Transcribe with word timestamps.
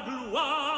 gloire. 0.00 0.75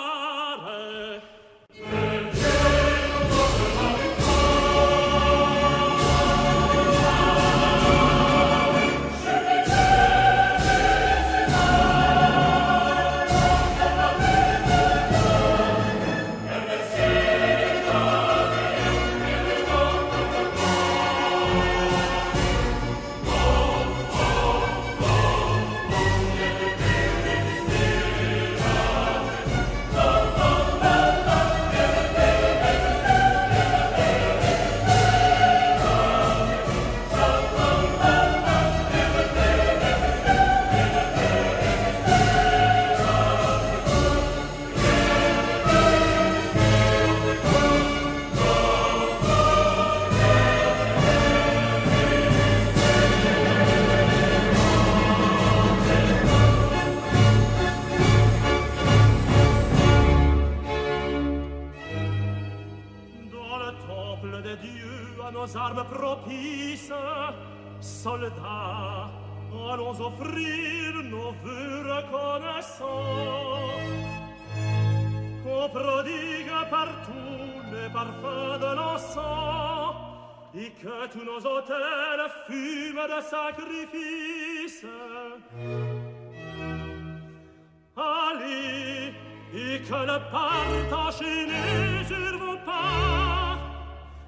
parfum 77.98 78.58
de 78.58 78.70
l'encens 78.78 79.94
et 80.54 80.70
que 80.82 80.96
tous 81.12 81.24
nos 81.24 81.42
hôtels 81.50 82.26
fument 82.46 83.08
de 83.14 83.20
sacrifice. 83.34 84.84
Allez, 87.96 89.14
et 89.54 89.80
que 89.88 90.00
le 90.12 90.18
partage 90.36 91.20
n'usure 91.50 92.38
vos 92.38 92.58
pas, 92.64 93.58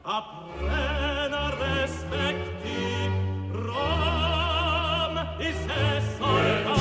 apprenne 0.04 1.34
à 1.34 1.48
respecter 1.66 2.96
Rome 3.54 5.20
et 5.40 5.52
ses 5.52 6.00
soldats. 6.18 6.79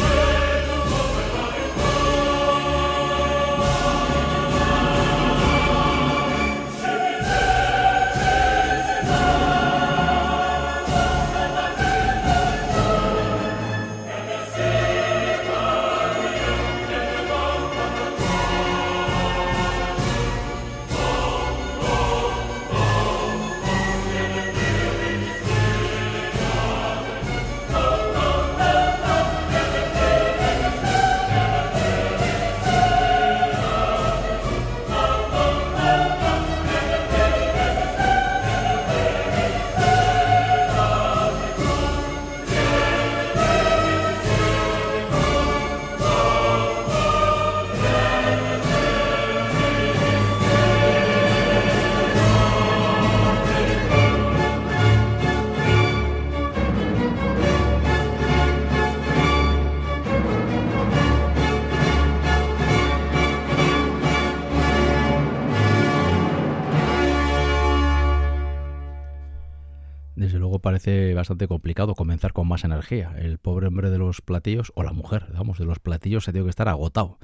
Parece 70.79 71.13
bastante 71.13 71.47
complicado 71.49 71.93
comenzar 71.93 72.31
con 72.31 72.47
más 72.47 72.63
energía. 72.63 73.13
El 73.17 73.37
pobre 73.37 73.67
hombre 73.67 73.89
de 73.89 73.97
los 73.97 74.21
platillos, 74.21 74.71
o 74.75 74.83
la 74.83 74.93
mujer, 74.93 75.25
vamos, 75.33 75.57
de 75.57 75.65
los 75.65 75.79
platillos 75.79 76.23
se 76.23 76.31
tiene 76.31 76.45
que 76.45 76.51
estar 76.51 76.69
agotado. 76.69 77.19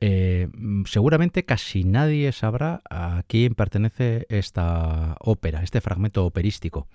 Eh, 0.00 0.48
seguramente 0.86 1.44
casi 1.44 1.84
nadie 1.84 2.32
sabrá 2.32 2.80
a 2.88 3.24
quién 3.26 3.54
pertenece 3.54 4.24
esta 4.30 5.16
ópera, 5.20 5.62
este 5.62 5.82
fragmento 5.82 6.24
operístico. 6.24 6.88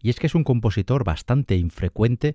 Y 0.00 0.08
es 0.08 0.18
que 0.18 0.26
es 0.26 0.34
un 0.34 0.44
compositor 0.44 1.04
bastante 1.04 1.56
infrecuente, 1.56 2.34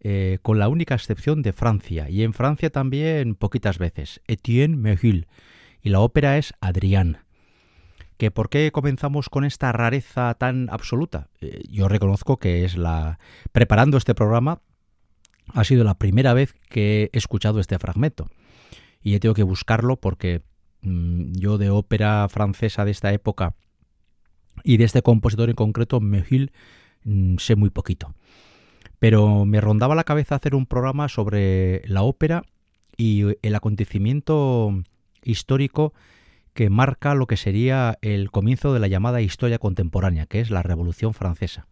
eh, 0.00 0.38
con 0.40 0.58
la 0.58 0.68
única 0.68 0.94
excepción 0.94 1.42
de 1.42 1.52
Francia, 1.52 2.08
y 2.08 2.22
en 2.22 2.32
Francia 2.32 2.70
también 2.70 3.34
poquitas 3.34 3.76
veces, 3.78 4.22
Etienne 4.26 4.76
Mehul, 4.76 5.26
y 5.82 5.90
la 5.90 6.00
ópera 6.00 6.38
es 6.38 6.54
Adrián. 6.60 7.18
¿Que 8.22 8.30
¿Por 8.30 8.50
qué 8.50 8.70
comenzamos 8.70 9.28
con 9.28 9.44
esta 9.44 9.72
rareza 9.72 10.34
tan 10.34 10.68
absoluta? 10.70 11.28
Eh, 11.40 11.62
yo 11.68 11.88
reconozco 11.88 12.36
que 12.36 12.64
es 12.64 12.76
la... 12.76 13.18
Preparando 13.50 13.96
este 13.96 14.14
programa, 14.14 14.62
ha 15.48 15.64
sido 15.64 15.82
la 15.82 15.98
primera 15.98 16.32
vez 16.32 16.54
que 16.70 17.10
he 17.12 17.18
escuchado 17.18 17.58
este 17.58 17.80
fragmento 17.80 18.30
y 19.02 19.16
he 19.16 19.18
tenido 19.18 19.34
que 19.34 19.42
buscarlo 19.42 19.96
porque 19.96 20.42
mm, 20.82 21.32
yo 21.32 21.58
de 21.58 21.70
ópera 21.70 22.28
francesa 22.28 22.84
de 22.84 22.92
esta 22.92 23.12
época 23.12 23.56
y 24.62 24.76
de 24.76 24.84
este 24.84 25.02
compositor 25.02 25.48
en 25.50 25.56
concreto, 25.56 25.98
Mehul, 25.98 26.52
mm, 27.02 27.38
sé 27.38 27.56
muy 27.56 27.70
poquito. 27.70 28.14
Pero 29.00 29.44
me 29.46 29.60
rondaba 29.60 29.96
la 29.96 30.04
cabeza 30.04 30.36
hacer 30.36 30.54
un 30.54 30.66
programa 30.66 31.08
sobre 31.08 31.82
la 31.88 32.04
ópera 32.04 32.44
y 32.96 33.24
el 33.42 33.56
acontecimiento 33.56 34.80
histórico 35.24 35.92
que 36.54 36.70
marca 36.70 37.14
lo 37.14 37.26
que 37.26 37.36
sería 37.36 37.98
el 38.02 38.30
comienzo 38.30 38.74
de 38.74 38.80
la 38.80 38.88
llamada 38.88 39.20
historia 39.20 39.58
contemporánea, 39.58 40.26
que 40.26 40.40
es 40.40 40.50
la 40.50 40.62
Revolución 40.62 41.14
Francesa. 41.14 41.66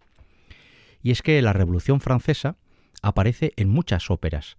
Y 1.03 1.11
es 1.11 1.23
que 1.23 1.41
la 1.43 1.53
Revolución 1.53 2.01
Francesa 2.01 2.57
aparece 3.03 3.53
en 3.57 3.69
muchas 3.69 4.11
óperas, 4.11 4.57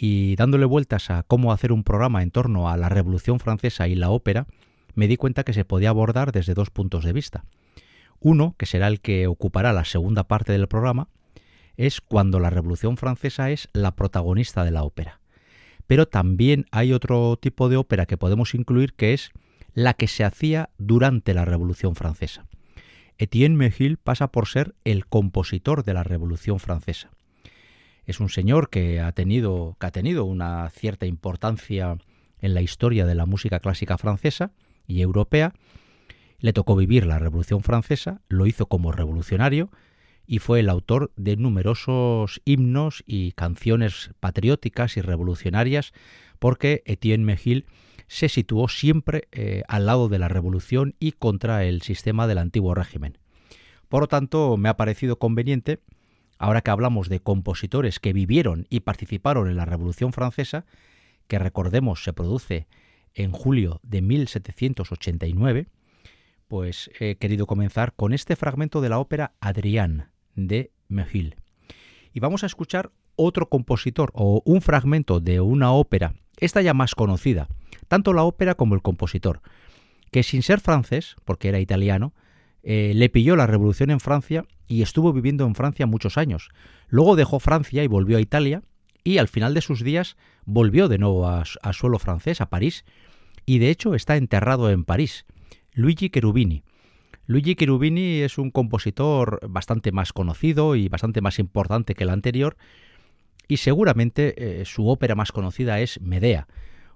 y 0.00 0.36
dándole 0.36 0.64
vueltas 0.64 1.10
a 1.10 1.24
cómo 1.24 1.52
hacer 1.52 1.72
un 1.72 1.82
programa 1.82 2.22
en 2.22 2.30
torno 2.30 2.70
a 2.70 2.76
la 2.76 2.88
Revolución 2.88 3.40
Francesa 3.40 3.88
y 3.88 3.96
la 3.96 4.10
ópera, 4.10 4.46
me 4.94 5.08
di 5.08 5.16
cuenta 5.16 5.44
que 5.44 5.52
se 5.52 5.64
podía 5.64 5.90
abordar 5.90 6.30
desde 6.30 6.54
dos 6.54 6.70
puntos 6.70 7.04
de 7.04 7.12
vista. 7.12 7.44
Uno, 8.20 8.54
que 8.58 8.66
será 8.66 8.86
el 8.86 9.00
que 9.00 9.26
ocupará 9.26 9.72
la 9.72 9.84
segunda 9.84 10.24
parte 10.24 10.52
del 10.52 10.68
programa, 10.68 11.08
es 11.76 12.00
cuando 12.00 12.38
la 12.38 12.50
Revolución 12.50 12.96
Francesa 12.96 13.50
es 13.50 13.68
la 13.72 13.94
protagonista 13.96 14.64
de 14.64 14.70
la 14.70 14.84
ópera. 14.84 15.20
Pero 15.86 16.06
también 16.06 16.66
hay 16.70 16.92
otro 16.92 17.36
tipo 17.36 17.68
de 17.68 17.76
ópera 17.76 18.06
que 18.06 18.16
podemos 18.16 18.54
incluir 18.54 18.94
que 18.94 19.14
es 19.14 19.30
la 19.74 19.94
que 19.94 20.08
se 20.08 20.24
hacía 20.24 20.70
durante 20.78 21.34
la 21.34 21.44
Revolución 21.44 21.94
Francesa. 21.94 22.46
Etienne 23.18 23.56
Mehil 23.56 23.96
pasa 23.96 24.28
por 24.28 24.46
ser 24.46 24.74
el 24.84 25.06
compositor 25.06 25.84
de 25.84 25.94
la 25.94 26.04
Revolución 26.04 26.60
Francesa. 26.60 27.10
Es 28.06 28.20
un 28.20 28.28
señor 28.28 28.70
que 28.70 29.00
ha 29.00 29.12
tenido, 29.12 29.76
que 29.78 29.86
ha 29.86 29.90
tenido 29.90 30.24
una 30.24 30.70
cierta 30.70 31.04
importancia 31.06 31.98
en 32.40 32.54
la 32.54 32.62
historia 32.62 33.06
de 33.06 33.14
la 33.14 33.26
música 33.26 33.60
clásica 33.60 33.98
francesa 33.98 34.52
y 34.86 35.02
europea. 35.02 35.52
Le 36.38 36.52
tocó 36.52 36.76
vivir 36.76 37.04
la 37.04 37.18
Revolución 37.18 37.62
Francesa, 37.62 38.22
lo 38.28 38.46
hizo 38.46 38.66
como 38.66 38.92
revolucionario 38.92 39.70
y 40.26 40.38
fue 40.38 40.60
el 40.60 40.68
autor 40.68 41.10
de 41.16 41.36
numerosos 41.36 42.40
himnos 42.44 43.02
y 43.06 43.32
canciones 43.32 44.10
patrióticas 44.20 44.96
y 44.96 45.00
revolucionarias 45.00 45.92
porque 46.38 46.82
Etienne 46.86 47.24
Mejil 47.24 47.66
se 48.08 48.28
situó 48.28 48.68
siempre 48.68 49.28
eh, 49.32 49.62
al 49.68 49.86
lado 49.86 50.08
de 50.08 50.18
la 50.18 50.28
revolución 50.28 50.94
y 50.98 51.12
contra 51.12 51.64
el 51.64 51.82
sistema 51.82 52.26
del 52.26 52.38
antiguo 52.38 52.74
régimen. 52.74 53.18
Por 53.88 54.02
lo 54.02 54.08
tanto, 54.08 54.56
me 54.56 54.68
ha 54.68 54.76
parecido 54.76 55.18
conveniente 55.18 55.80
ahora 56.38 56.62
que 56.62 56.70
hablamos 56.70 57.08
de 57.08 57.20
compositores 57.20 58.00
que 58.00 58.12
vivieron 58.12 58.66
y 58.70 58.80
participaron 58.80 59.48
en 59.48 59.56
la 59.56 59.64
Revolución 59.64 60.12
Francesa, 60.12 60.66
que 61.26 61.38
recordemos 61.38 62.02
se 62.04 62.12
produce 62.12 62.66
en 63.14 63.32
julio 63.32 63.80
de 63.82 64.02
1789, 64.02 65.66
pues 66.46 66.90
he 66.98 67.16
querido 67.16 67.46
comenzar 67.46 67.92
con 67.94 68.12
este 68.12 68.36
fragmento 68.36 68.80
de 68.80 68.88
la 68.88 68.98
ópera 68.98 69.32
Adrián 69.40 70.10
de 70.34 70.70
Mejil. 70.88 71.36
Y 72.14 72.20
vamos 72.20 72.42
a 72.42 72.46
escuchar 72.46 72.90
otro 73.16 73.48
compositor 73.48 74.10
o 74.14 74.42
un 74.44 74.62
fragmento 74.62 75.20
de 75.20 75.40
una 75.40 75.72
ópera, 75.72 76.14
esta 76.38 76.62
ya 76.62 76.72
más 76.72 76.94
conocida, 76.94 77.48
tanto 77.88 78.12
la 78.12 78.22
ópera 78.22 78.54
como 78.54 78.74
el 78.74 78.82
compositor, 78.82 79.40
que 80.10 80.22
sin 80.22 80.42
ser 80.42 80.60
francés, 80.60 81.16
porque 81.24 81.48
era 81.48 81.60
italiano, 81.60 82.14
eh, 82.62 82.92
le 82.94 83.08
pilló 83.08 83.36
la 83.36 83.46
revolución 83.46 83.90
en 83.90 84.00
Francia 84.00 84.44
y 84.66 84.82
estuvo 84.82 85.12
viviendo 85.12 85.46
en 85.46 85.54
Francia 85.54 85.86
muchos 85.86 86.18
años. 86.18 86.50
Luego 86.88 87.16
dejó 87.16 87.40
Francia 87.40 87.82
y 87.82 87.86
volvió 87.86 88.18
a 88.18 88.20
Italia 88.20 88.62
y 89.04 89.18
al 89.18 89.28
final 89.28 89.54
de 89.54 89.62
sus 89.62 89.82
días 89.82 90.16
volvió 90.44 90.88
de 90.88 90.98
nuevo 90.98 91.26
a, 91.28 91.44
suelo 91.72 91.98
francés, 91.98 92.40
a 92.40 92.50
París, 92.50 92.84
y 93.46 93.58
de 93.58 93.70
hecho 93.70 93.94
está 93.94 94.16
enterrado 94.16 94.70
en 94.70 94.84
París. 94.84 95.24
Luigi 95.72 96.10
Cherubini. 96.10 96.62
Luigi 97.26 97.54
Cherubini 97.54 98.20
es 98.20 98.38
un 98.38 98.50
compositor 98.50 99.40
bastante 99.48 99.92
más 99.92 100.12
conocido 100.12 100.76
y 100.76 100.88
bastante 100.88 101.20
más 101.20 101.38
importante 101.38 101.94
que 101.94 102.04
el 102.04 102.10
anterior, 102.10 102.56
y 103.46 103.58
seguramente 103.58 104.60
eh, 104.60 104.64
su 104.66 104.88
ópera 104.88 105.14
más 105.14 105.32
conocida 105.32 105.80
es 105.80 106.00
Medea, 106.02 106.46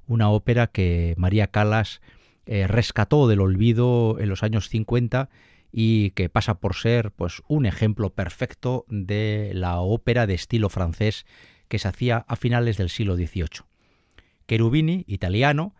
una 0.06 0.30
ópera 0.30 0.66
que 0.66 1.14
María 1.16 1.48
Calas 1.48 2.00
eh, 2.46 2.66
rescató 2.66 3.28
del 3.28 3.40
olvido 3.40 4.18
en 4.18 4.28
los 4.28 4.42
años 4.42 4.68
50 4.68 5.28
y 5.72 6.10
que 6.10 6.28
pasa 6.28 6.60
por 6.60 6.74
ser 6.74 7.12
pues 7.12 7.42
un 7.48 7.66
ejemplo 7.66 8.10
perfecto 8.10 8.84
de 8.88 9.52
la 9.54 9.80
ópera 9.80 10.26
de 10.26 10.34
estilo 10.34 10.68
francés 10.68 11.24
que 11.68 11.78
se 11.78 11.88
hacía 11.88 12.24
a 12.28 12.36
finales 12.36 12.76
del 12.76 12.90
siglo 12.90 13.16
XVIII. 13.16 13.64
Cherubini, 14.46 15.04
italiano, 15.06 15.74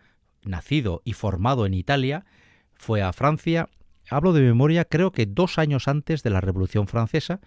nacido 0.45 1.03
y 1.05 1.13
formado 1.13 1.67
en 1.67 1.75
Italia, 1.75 2.25
fue 2.73 3.03
a 3.03 3.13
Francia, 3.13 3.69
hablo 4.09 4.33
de 4.33 4.41
memoria, 4.41 4.87
creo 4.87 5.13
que 5.13 5.27
dos 5.27 5.59
años 5.59 5.89
antes 5.89 6.23
de 6.23 6.31
la 6.31 6.41
Revolución 6.41 6.89
Francesa, 6.89 7.41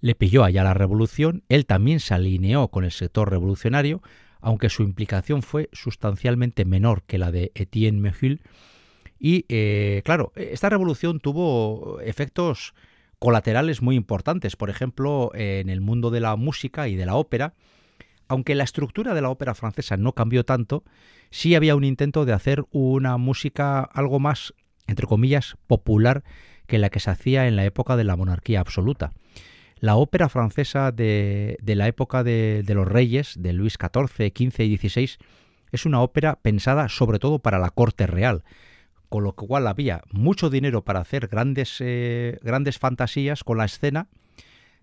le 0.00 0.16
pilló 0.16 0.42
allá 0.42 0.64
la 0.64 0.74
revolución, 0.74 1.44
él 1.48 1.64
también 1.64 2.00
se 2.00 2.14
alineó 2.14 2.68
con 2.68 2.84
el 2.84 2.90
sector 2.90 3.30
revolucionario, 3.30 4.02
aunque 4.46 4.70
su 4.70 4.84
implicación 4.84 5.42
fue 5.42 5.68
sustancialmente 5.72 6.64
menor 6.64 7.02
que 7.02 7.18
la 7.18 7.32
de 7.32 7.50
Etienne 7.56 8.00
Mehul, 8.00 8.42
y 9.18 9.44
eh, 9.48 10.02
claro, 10.04 10.32
esta 10.36 10.68
revolución 10.68 11.18
tuvo 11.18 12.00
efectos 12.00 12.72
colaterales 13.18 13.82
muy 13.82 13.96
importantes, 13.96 14.54
por 14.54 14.70
ejemplo, 14.70 15.32
en 15.34 15.68
el 15.68 15.80
mundo 15.80 16.12
de 16.12 16.20
la 16.20 16.36
música 16.36 16.86
y 16.86 16.94
de 16.94 17.06
la 17.06 17.16
ópera, 17.16 17.54
aunque 18.28 18.54
la 18.54 18.62
estructura 18.62 19.14
de 19.14 19.22
la 19.22 19.30
ópera 19.30 19.56
francesa 19.56 19.96
no 19.96 20.12
cambió 20.12 20.44
tanto, 20.44 20.84
sí 21.30 21.56
había 21.56 21.74
un 21.74 21.82
intento 21.82 22.24
de 22.24 22.32
hacer 22.32 22.66
una 22.70 23.16
música 23.16 23.80
algo 23.80 24.20
más, 24.20 24.54
entre 24.86 25.08
comillas, 25.08 25.56
popular 25.66 26.22
que 26.68 26.78
la 26.78 26.90
que 26.90 27.00
se 27.00 27.10
hacía 27.10 27.48
en 27.48 27.56
la 27.56 27.64
época 27.64 27.96
de 27.96 28.04
la 28.04 28.14
monarquía 28.14 28.60
absoluta. 28.60 29.10
La 29.78 29.96
ópera 29.96 30.28
francesa 30.28 30.90
de, 30.90 31.58
de 31.60 31.74
la 31.74 31.86
época 31.86 32.24
de, 32.24 32.62
de, 32.64 32.74
los 32.74 32.88
reyes, 32.88 33.34
de 33.38 33.52
Luis 33.52 33.76
XIV, 33.78 34.32
XV 34.34 34.60
y 34.62 34.76
XVI, 34.78 35.10
es 35.72 35.86
una 35.86 36.00
ópera 36.00 36.36
pensada 36.40 36.88
sobre 36.88 37.18
todo 37.18 37.38
para 37.40 37.58
la 37.58 37.70
corte 37.70 38.06
real, 38.06 38.42
con 39.08 39.24
lo 39.24 39.32
cual 39.34 39.66
había 39.66 40.02
mucho 40.10 40.50
dinero 40.50 40.84
para 40.84 41.00
hacer 41.00 41.28
grandes, 41.28 41.76
eh, 41.80 42.38
grandes 42.42 42.78
fantasías 42.78 43.44
con 43.44 43.58
la 43.58 43.64
escena 43.64 44.08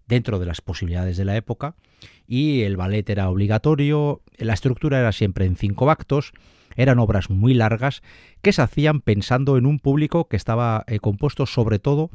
dentro 0.08 0.40
de 0.40 0.46
las 0.46 0.62
posibilidades 0.62 1.18
de 1.18 1.26
la 1.26 1.36
época 1.36 1.76
y 2.28 2.62
el 2.62 2.78
ballet 2.78 3.10
era 3.10 3.30
obligatorio, 3.30 4.22
la 4.38 4.54
estructura 4.54 5.00
era 5.00 5.12
siempre 5.12 5.46
en 5.46 5.56
cinco 5.56 5.90
actos, 5.90 6.34
eran 6.76 7.00
obras 7.00 7.30
muy 7.30 7.54
largas 7.54 8.02
que 8.42 8.54
se 8.54 8.62
hacían 8.62 9.02
pensando 9.02 9.58
en 9.58 9.66
un 9.66 9.80
público 9.80 10.28
que 10.28 10.38
estaba 10.38 10.84
eh, 10.88 11.00
compuesto 11.00 11.46
sobre 11.46 11.80
todo 11.80 12.10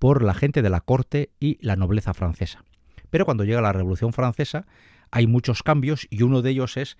por 0.00 0.24
la 0.24 0.34
gente 0.34 0.62
de 0.62 0.70
la 0.70 0.80
corte 0.80 1.30
y 1.38 1.58
la 1.64 1.76
nobleza 1.76 2.14
francesa. 2.14 2.64
Pero 3.10 3.24
cuando 3.24 3.44
llega 3.44 3.60
la 3.60 3.72
Revolución 3.72 4.12
Francesa 4.12 4.66
hay 5.12 5.28
muchos 5.28 5.62
cambios 5.62 6.08
y 6.10 6.22
uno 6.22 6.42
de 6.42 6.50
ellos 6.50 6.76
es 6.76 6.98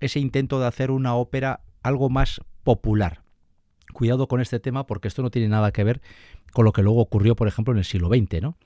ese 0.00 0.18
intento 0.18 0.58
de 0.58 0.66
hacer 0.66 0.90
una 0.90 1.14
ópera 1.14 1.60
algo 1.82 2.10
más 2.10 2.40
popular, 2.64 3.22
Cuidado 3.92 4.28
con 4.28 4.40
este 4.40 4.60
tema 4.60 4.86
porque 4.86 5.08
esto 5.08 5.22
no 5.22 5.30
tiene 5.30 5.48
nada 5.48 5.72
que 5.72 5.84
ver 5.84 6.02
con 6.52 6.64
lo 6.64 6.72
que 6.72 6.82
luego 6.82 7.00
ocurrió, 7.00 7.36
por 7.36 7.48
ejemplo, 7.48 7.72
en 7.72 7.78
el 7.78 7.84
siglo 7.84 8.08
XX, 8.08 8.42
¿no? 8.42 8.56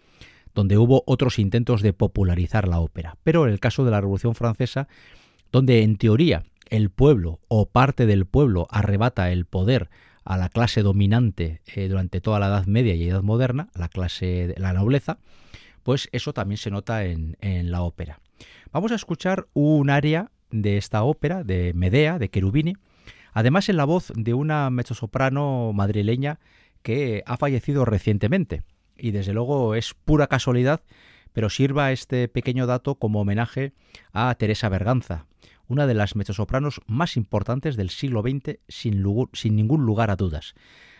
donde 0.54 0.76
hubo 0.76 1.02
otros 1.06 1.38
intentos 1.38 1.80
de 1.80 1.92
popularizar 1.92 2.68
la 2.68 2.80
ópera. 2.80 3.16
Pero 3.22 3.46
en 3.46 3.52
el 3.52 3.60
caso 3.60 3.84
de 3.84 3.90
la 3.90 4.00
Revolución 4.00 4.34
Francesa, 4.34 4.88
donde 5.50 5.82
en 5.82 5.96
teoría 5.96 6.44
el 6.68 6.90
pueblo 6.90 7.40
o 7.48 7.66
parte 7.66 8.04
del 8.06 8.26
pueblo 8.26 8.66
arrebata 8.70 9.30
el 9.30 9.46
poder 9.46 9.88
a 10.24 10.36
la 10.36 10.48
clase 10.48 10.82
dominante 10.82 11.60
eh, 11.74 11.88
durante 11.88 12.20
toda 12.20 12.38
la 12.38 12.48
Edad 12.48 12.66
Media 12.66 12.94
y 12.94 13.08
Edad 13.08 13.22
Moderna, 13.22 13.68
la 13.74 13.88
clase 13.88 14.54
la 14.56 14.72
nobleza, 14.72 15.18
pues 15.82 16.08
eso 16.12 16.32
también 16.32 16.58
se 16.58 16.70
nota 16.70 17.04
en, 17.04 17.36
en 17.40 17.70
la 17.70 17.82
ópera. 17.82 18.20
Vamos 18.72 18.92
a 18.92 18.96
escuchar 18.96 19.48
un 19.52 19.90
área 19.90 20.30
de 20.50 20.76
esta 20.76 21.02
ópera 21.02 21.44
de 21.44 21.72
Medea, 21.74 22.18
de 22.18 22.28
Cherubini, 22.28 22.74
Además, 23.32 23.68
en 23.68 23.76
la 23.76 23.84
voz 23.84 24.12
de 24.14 24.34
una 24.34 24.68
mezzosoprano 24.70 25.72
madrileña 25.72 26.38
que 26.82 27.22
ha 27.26 27.36
fallecido 27.36 27.84
recientemente. 27.84 28.62
y 28.94 29.10
desde 29.10 29.32
luego 29.32 29.74
es 29.74 29.94
pura 29.94 30.28
casualidad, 30.28 30.82
pero 31.32 31.50
sirva 31.50 31.90
este 31.92 32.28
pequeño 32.28 32.66
dato 32.66 32.96
como 32.96 33.22
homenaje 33.22 33.72
a 34.12 34.32
Teresa 34.36 34.68
Berganza, 34.68 35.26
una 35.68 35.86
de 35.86 35.94
las 35.94 36.16
mezzosopranos 36.16 36.80
más 36.86 37.16
importantes 37.16 37.76
del 37.76 37.90
siglo 37.90 38.22
XX 38.22 38.58
sin, 38.68 39.04
sin 39.32 39.56
ningún 39.56 39.84
lugar 39.84 40.10
a 40.10 40.16
dudas. 40.16 40.54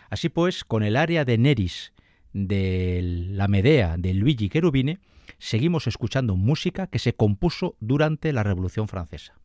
Así 0.09 0.29
pues, 0.29 0.63
con 0.63 0.83
el 0.83 0.95
área 0.95 1.25
de 1.25 1.37
Neris 1.37 1.93
de 2.33 3.01
la 3.03 3.47
Medea 3.47 3.97
de 3.97 4.13
Luigi 4.13 4.49
Cherubini, 4.49 4.99
seguimos 5.37 5.87
escuchando 5.87 6.35
música 6.35 6.87
que 6.87 6.99
se 6.99 7.13
compuso 7.13 7.75
durante 7.79 8.33
la 8.33 8.43
Revolución 8.43 8.87
Francesa. 8.87 9.35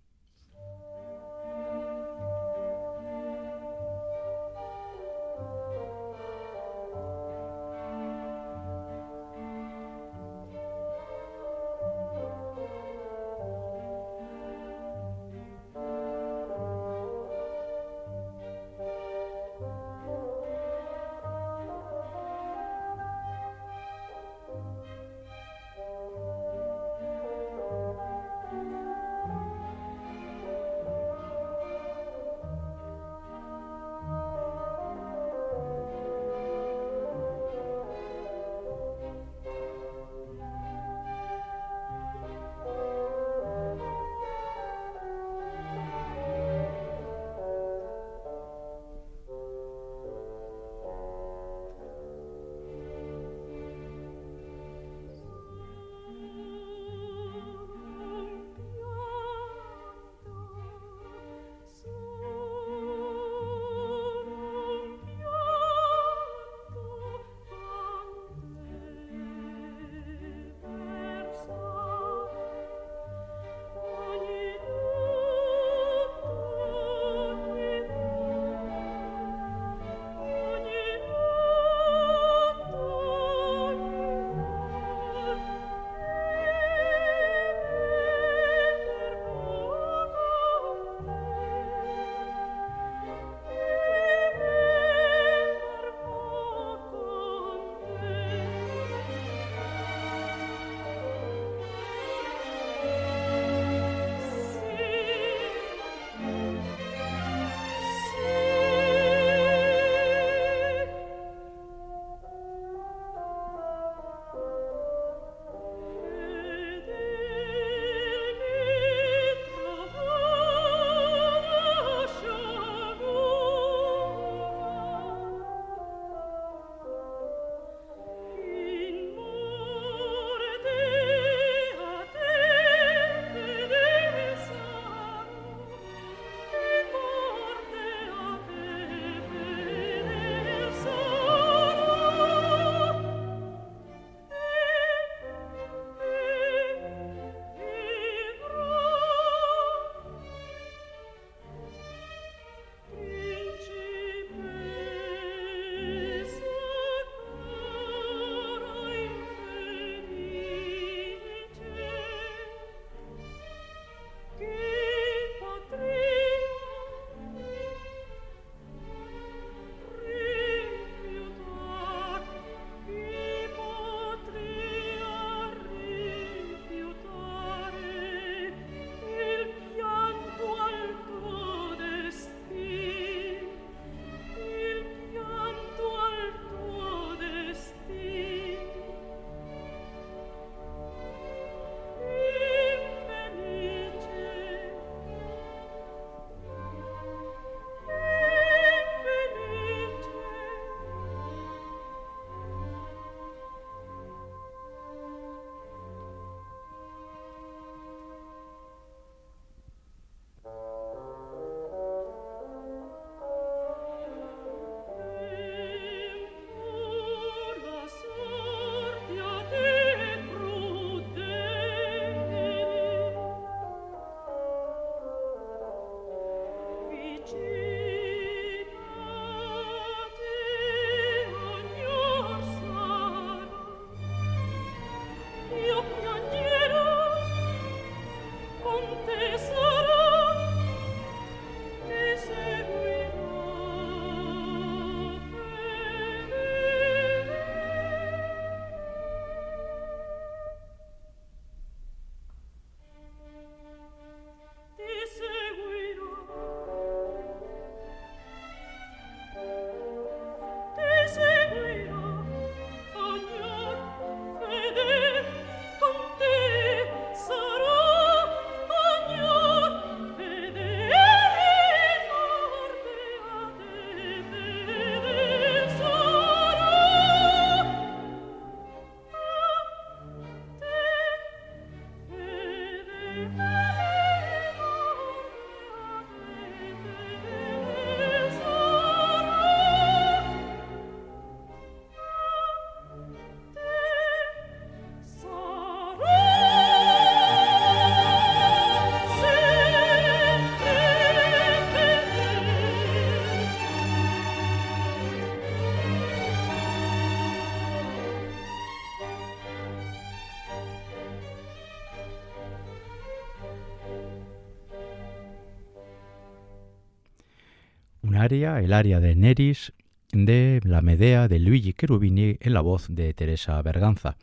El 318.32 318.74
aria 318.74 319.00
de 319.00 319.14
Neris, 319.14 319.72
de 320.12 320.60
la 320.62 320.82
Medea 320.82 321.28
de 321.28 321.38
Luigi 321.38 321.72
Cherubini 321.72 322.36
en 322.40 322.52
la 322.52 322.60
voz 322.60 322.86
de 322.90 323.14
Teresa 323.14 323.60
Berganza. 323.62 324.16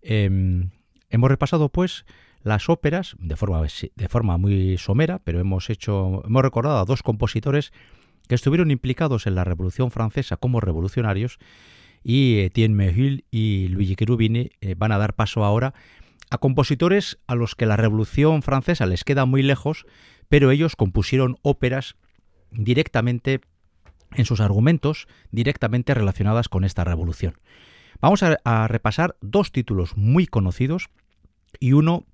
Em, 0.00 0.70
hemos 1.10 1.28
repasado 1.28 1.68
pues 1.68 2.06
las 2.42 2.70
óperas 2.70 3.16
de 3.18 3.36
forma, 3.36 3.62
de 3.62 4.08
forma 4.08 4.38
muy 4.38 4.78
somera, 4.78 5.18
pero 5.18 5.40
hemos 5.40 5.68
hecho 5.68 6.22
hemos 6.24 6.42
recordado 6.42 6.78
a 6.78 6.86
dos 6.86 7.02
compositores 7.02 7.72
que 8.28 8.34
estuvieron 8.34 8.70
implicados 8.70 9.26
en 9.26 9.34
la 9.34 9.44
Revolución 9.44 9.90
Francesa 9.90 10.38
como 10.38 10.60
revolucionarios 10.60 11.38
y 12.02 12.38
Etienne 12.38 12.74
Mehul 12.74 13.24
y 13.30 13.68
Luigi 13.68 13.94
Cherubini 13.94 14.52
eh, 14.62 14.74
van 14.74 14.92
a 14.92 14.98
dar 14.98 15.14
paso 15.14 15.44
ahora 15.44 15.74
a 16.30 16.38
compositores 16.38 17.18
a 17.26 17.34
los 17.34 17.54
que 17.54 17.66
la 17.66 17.76
Revolución 17.76 18.40
Francesa 18.40 18.86
les 18.86 19.04
queda 19.04 19.26
muy 19.26 19.42
lejos, 19.42 19.84
pero 20.30 20.50
ellos 20.50 20.76
compusieron 20.76 21.36
óperas 21.42 21.96
directamente 22.50 23.40
en 24.14 24.24
sus 24.24 24.40
argumentos, 24.40 25.06
directamente 25.30 25.94
relacionadas 25.94 26.48
con 26.48 26.64
esta 26.64 26.84
revolución. 26.84 27.34
Vamos 28.00 28.22
a, 28.22 28.68
repasar 28.68 29.16
dos 29.20 29.50
títulos 29.50 29.96
muy 29.96 30.26
conocidos 30.26 30.88
y 31.58 31.72
uno 31.72 32.04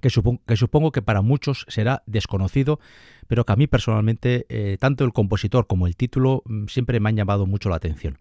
que, 0.00 0.10
supongo 0.10 0.92
que 0.92 1.02
para 1.02 1.22
muchos 1.22 1.66
será 1.68 2.02
desconocido, 2.06 2.80
pero 3.26 3.44
que 3.44 3.52
a 3.52 3.56
mí 3.56 3.66
personalmente, 3.66 4.46
eh, 4.48 4.76
tanto 4.78 5.04
el 5.04 5.12
compositor 5.12 5.66
como 5.66 5.86
el 5.86 5.96
título, 5.96 6.42
mm, 6.46 6.66
siempre 6.66 7.00
me 7.00 7.08
han 7.08 7.16
llamado 7.16 7.46
mucho 7.46 7.68
la 7.68 7.76
atención. 7.76 8.18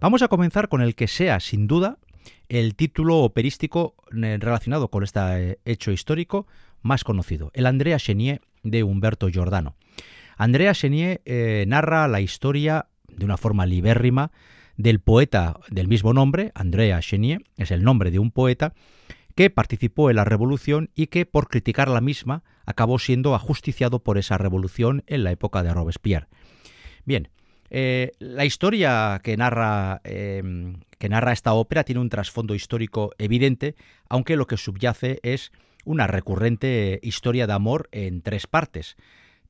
Vamos 0.00 0.22
a 0.22 0.28
comenzar 0.28 0.68
con 0.68 0.80
el 0.80 0.94
que 0.94 1.08
sea, 1.08 1.40
sin 1.40 1.66
duda, 1.66 1.98
el 2.48 2.74
título 2.74 3.18
operístico 3.18 3.94
eh, 4.12 4.38
relacionado 4.40 4.88
con 4.88 5.04
este 5.04 5.20
eh, 5.20 5.58
hecho 5.64 5.92
histórico 5.92 6.46
más 6.82 7.04
conocido, 7.04 7.50
el 7.54 7.66
Andrea 7.66 7.98
Chenier 7.98 8.40
de 8.62 8.82
Humberto 8.82 9.28
Giordano. 9.28 9.76
Andrea 10.38 10.72
Chenier 10.72 11.20
eh, 11.24 11.64
narra 11.66 12.06
la 12.06 12.20
historia 12.20 12.86
de 13.08 13.24
una 13.24 13.36
forma 13.36 13.66
libérrima 13.66 14.30
del 14.76 15.00
poeta 15.00 15.58
del 15.68 15.88
mismo 15.88 16.14
nombre, 16.14 16.52
Andrea 16.54 17.00
Chenier, 17.00 17.42
es 17.56 17.72
el 17.72 17.82
nombre 17.82 18.12
de 18.12 18.20
un 18.20 18.30
poeta 18.30 18.72
que 19.34 19.50
participó 19.50 20.10
en 20.10 20.16
la 20.16 20.24
revolución 20.24 20.90
y 20.94 21.08
que 21.08 21.26
por 21.26 21.48
criticar 21.48 21.88
la 21.88 22.00
misma 22.00 22.44
acabó 22.66 23.00
siendo 23.00 23.34
ajusticiado 23.34 23.98
por 23.98 24.16
esa 24.16 24.38
revolución 24.38 25.02
en 25.08 25.24
la 25.24 25.32
época 25.32 25.64
de 25.64 25.74
Robespierre. 25.74 26.28
Bien, 27.04 27.28
eh, 27.70 28.12
la 28.20 28.44
historia 28.44 29.20
que 29.24 29.36
narra, 29.36 30.00
eh, 30.04 30.72
que 30.98 31.08
narra 31.08 31.32
esta 31.32 31.52
ópera 31.54 31.82
tiene 31.82 32.00
un 32.00 32.10
trasfondo 32.10 32.54
histórico 32.54 33.10
evidente, 33.18 33.74
aunque 34.08 34.36
lo 34.36 34.46
que 34.46 34.56
subyace 34.56 35.18
es 35.24 35.50
una 35.84 36.06
recurrente 36.06 37.00
historia 37.02 37.48
de 37.48 37.52
amor 37.54 37.88
en 37.90 38.22
tres 38.22 38.46
partes. 38.46 38.96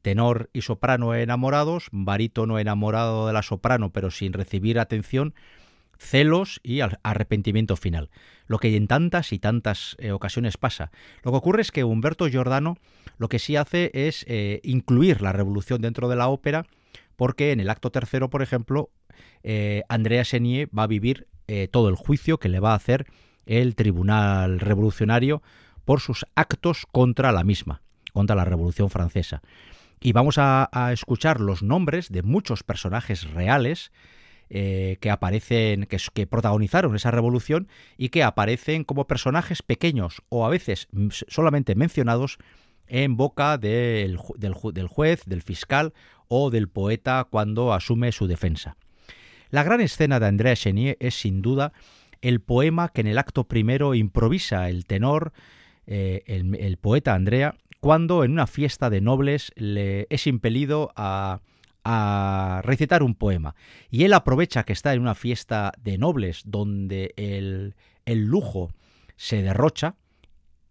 Tenor 0.02 0.50
y 0.52 0.62
soprano 0.62 1.14
enamorados, 1.14 1.88
barítono 1.92 2.58
enamorado 2.58 3.26
de 3.26 3.32
la 3.32 3.42
soprano 3.42 3.90
pero 3.90 4.10
sin 4.10 4.32
recibir 4.32 4.78
atención, 4.78 5.34
celos 5.98 6.60
y 6.62 6.80
arrepentimiento 6.80 7.76
final. 7.76 8.10
Lo 8.46 8.58
que 8.58 8.76
en 8.76 8.86
tantas 8.86 9.32
y 9.32 9.38
tantas 9.38 9.96
eh, 9.98 10.12
ocasiones 10.12 10.56
pasa. 10.56 10.92
Lo 11.22 11.32
que 11.32 11.38
ocurre 11.38 11.62
es 11.62 11.72
que 11.72 11.84
Humberto 11.84 12.28
Giordano 12.28 12.76
lo 13.18 13.28
que 13.28 13.40
sí 13.40 13.56
hace 13.56 13.90
es 13.94 14.24
incluir 14.62 15.22
la 15.22 15.32
revolución 15.32 15.80
dentro 15.80 16.08
de 16.08 16.16
la 16.16 16.28
ópera 16.28 16.66
porque 17.18 17.50
en 17.50 17.58
el 17.58 17.68
acto 17.68 17.90
tercero, 17.90 18.30
por 18.30 18.42
ejemplo, 18.42 18.90
eh, 19.42 19.82
Andrea 19.88 20.22
Chenier 20.24 20.68
va 20.76 20.84
a 20.84 20.86
vivir 20.86 21.26
eh, 21.48 21.66
todo 21.66 21.88
el 21.88 21.96
juicio 21.96 22.38
que 22.38 22.48
le 22.48 22.60
va 22.60 22.72
a 22.72 22.76
hacer 22.76 23.06
el 23.44 23.74
Tribunal 23.74 24.60
Revolucionario 24.60 25.42
por 25.84 25.98
sus 25.98 26.24
actos 26.36 26.86
contra 26.92 27.32
la 27.32 27.42
misma, 27.42 27.82
contra 28.12 28.36
la 28.36 28.44
Revolución 28.44 28.88
Francesa. 28.88 29.42
Y 30.00 30.12
vamos 30.12 30.36
a, 30.38 30.68
escuchar 30.92 31.40
los 31.40 31.62
nombres 31.62 32.10
de 32.10 32.22
muchos 32.22 32.62
personajes 32.62 33.30
reales 33.32 33.92
eh, 34.50 34.96
que 35.00 35.10
aparecen, 35.10 35.86
que, 35.86 36.26
protagonizaron 36.26 36.94
esa 36.96 37.10
revolución 37.10 37.68
y 37.96 38.08
que 38.08 38.22
aparecen 38.22 38.84
como 38.84 39.06
personajes 39.06 39.62
pequeños 39.62 40.22
o 40.28 40.46
a 40.46 40.48
veces 40.48 40.88
solamente 41.28 41.74
mencionados 41.74 42.38
en 42.86 43.16
boca 43.16 43.58
del, 43.58 44.18
del, 44.36 44.54
juez, 44.88 45.22
del 45.26 45.42
fiscal 45.42 45.92
o 46.28 46.50
del 46.50 46.68
poeta 46.68 47.26
cuando 47.28 47.72
asume 47.72 48.12
su 48.12 48.26
defensa. 48.26 48.76
La 49.50 49.62
gran 49.62 49.80
escena 49.80 50.20
de 50.20 50.26
Andrea 50.26 50.56
Chenier 50.56 50.96
es 51.00 51.14
sin 51.14 51.42
duda 51.42 51.72
el 52.20 52.40
poema 52.40 52.88
que 52.88 53.00
en 53.00 53.06
el 53.06 53.18
acto 53.18 53.44
primero 53.44 53.94
improvisa 53.94 54.68
el 54.68 54.84
tenor, 54.86 55.32
eh, 55.86 56.22
el, 56.26 56.76
poeta 56.76 57.14
Andrea, 57.14 57.56
cuando 57.80 58.24
en 58.24 58.32
una 58.32 58.46
fiesta 58.46 58.90
de 58.90 59.00
nobles 59.00 59.52
le 59.56 60.06
es 60.10 60.26
impelido 60.26 60.92
a, 60.96 61.40
a 61.84 62.60
recitar 62.64 63.02
un 63.02 63.14
poema. 63.14 63.54
Y 63.90 64.04
él 64.04 64.12
aprovecha 64.12 64.64
que 64.64 64.72
está 64.72 64.94
en 64.94 65.00
una 65.00 65.14
fiesta 65.14 65.72
de 65.82 65.98
nobles 65.98 66.42
donde 66.44 67.14
el, 67.16 67.74
el 68.04 68.24
lujo 68.24 68.72
se 69.16 69.42
derrocha 69.42 69.96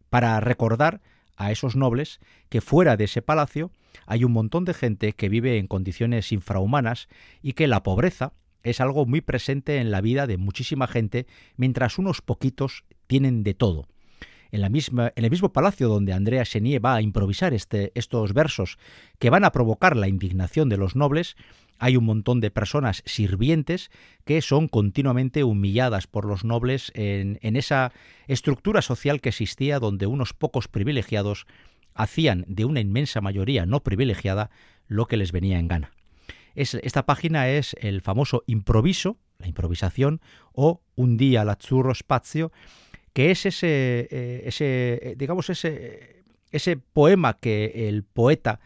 para 0.10 0.39
recordar 0.39 1.02
a 1.36 1.52
esos 1.52 1.76
nobles 1.76 2.20
que 2.50 2.62
fuera 2.62 2.98
de 2.98 3.06
ese 3.06 3.22
palacio 3.22 3.72
hay 4.06 4.24
un 4.24 4.32
montón 4.32 4.65
de 4.65 4.74
gente 4.74 5.13
que 5.13 5.30
vive 5.30 5.58
en 5.58 5.67
condiciones 5.67 6.32
infrahumanas 6.32 7.08
y 7.41 7.54
que 7.54 7.67
la 7.67 7.84
pobreza 7.84 8.34
es 8.63 8.82
algo 8.82 9.06
muy 9.06 9.22
presente 9.22 9.78
en 9.78 9.91
la 9.91 10.02
vida 10.02 10.28
de 10.28 10.38
muchísima 10.38 10.88
gente, 10.88 11.26
mientras 11.56 11.98
unos 11.98 12.22
poquitos 12.22 12.84
tienen 13.08 13.43
de 13.43 13.54
todo. 13.54 13.88
En, 14.51 14.62
la 14.62 14.69
misma, 14.69 15.12
en 15.15 15.25
el 15.25 15.31
mismo 15.31 15.51
palacio 15.51 15.88
donde 15.88 16.13
Andrea 16.13 16.45
Chenier 16.45 16.83
va 16.83 16.95
a 16.95 17.01
improvisar 17.01 17.53
este, 17.53 17.91
estos 17.95 18.33
versos 18.33 18.77
que 19.19 19.29
van 19.29 19.43
a 19.43 19.51
provocar 19.51 19.95
la 19.97 20.07
indignación 20.07 20.69
de 20.69 20.77
los 20.77 20.95
nobles, 20.95 21.36
hay 21.79 21.97
un 21.97 22.05
montón 22.05 22.39
de 22.41 22.51
personas 22.51 23.03
sirvientes 23.05 23.91
que 24.25 24.41
son 24.41 24.67
continuamente 24.67 25.43
humilladas 25.43 26.07
por 26.07 26.25
los 26.25 26.43
nobles 26.43 26.91
en, 26.95 27.38
esa 27.41 27.91
estructura 28.27 28.81
social 28.81 29.21
que 29.21 29.29
existía 29.29 29.79
donde 29.79 30.07
unos 30.07 30.33
pocos 30.33 30.67
privilegiados 30.67 31.45
hacían 31.93 32.45
de 32.47 32.65
una 32.65 32.79
inmensa 32.79 33.21
mayoría 33.21 33.65
no 33.65 33.83
privilegiada 33.83 34.49
lo 34.88 35.05
que 35.05 35.17
les 35.17 35.31
venía 35.31 35.60
en 35.60 35.67
gana. 35.67 35.91
esta 36.55 37.05
página 37.05 37.49
es 37.49 37.75
el 37.79 38.01
famoso 38.01 38.43
improviso, 38.47 39.17
la 39.39 39.47
improvisación, 39.47 40.21
o 40.53 40.81
un 40.95 41.17
día 41.17 41.45
l'azzurro 41.45 41.93
spazio, 41.93 42.51
que 43.17 43.32
es 43.32 43.47
ese, 43.47 44.08
eh, 44.12 44.43
ese 44.45 45.15
digamos, 45.17 45.49
ese, 45.49 46.23
ese 46.51 46.77
poema 46.77 47.39
que 47.39 47.89
el 47.89 48.03
poeta 48.03 48.60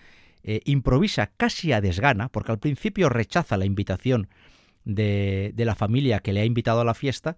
eh, 0.44 0.60
improvisa 0.66 1.28
casi 1.38 1.72
a 1.72 1.80
desgana, 1.80 2.28
porque 2.28 2.52
al 2.52 2.60
principio 2.60 3.08
rechaza 3.08 3.56
la 3.56 3.64
invitación 3.64 4.28
de, 4.84 5.54
de 5.56 5.64
la 5.64 5.74
familia 5.74 6.20
que 6.20 6.34
le 6.34 6.42
ha 6.42 6.44
invitado 6.44 6.82
a 6.82 6.84
la 6.84 6.94
fiesta, 6.94 7.38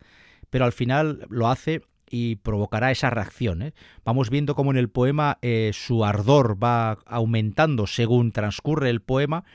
pero 0.50 0.66
al 0.66 0.74
final 0.74 1.28
lo 1.30 1.50
hace 1.50 1.84
y 2.10 2.38
provocará 2.38 2.90
esa 2.90 3.12
reacción. 3.12 3.62
¿eh? 3.62 3.74
Vamos 4.04 4.32
viendo 4.32 4.56
cómo 4.56 4.72
en 4.72 4.78
el 4.78 4.90
poema 4.90 5.38
eh, 5.44 5.70
su 5.72 6.04
ardor 6.06 6.58
va 6.64 6.94
aumentando 7.06 7.86
según 7.86 8.32
transcurre 8.32 8.90
el 8.90 9.04
poema. 9.04 9.46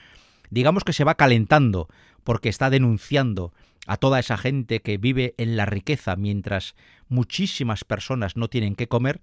Digamos 0.50 0.84
que 0.84 0.92
se 0.92 1.02
va 1.02 1.16
calentando 1.16 1.88
porque 2.22 2.50
está 2.50 2.70
denunciando 2.70 3.52
a 3.88 3.96
toda 3.96 4.20
esa 4.20 4.36
gente 4.36 4.80
que 4.80 4.98
vive 4.98 5.34
en 5.38 5.56
la 5.56 5.66
riqueza 5.66 6.14
mientras 6.14 6.76
muchísimas 7.08 7.84
personas 7.84 8.36
no 8.36 8.48
tienen 8.48 8.76
que 8.76 8.86
comer 8.86 9.20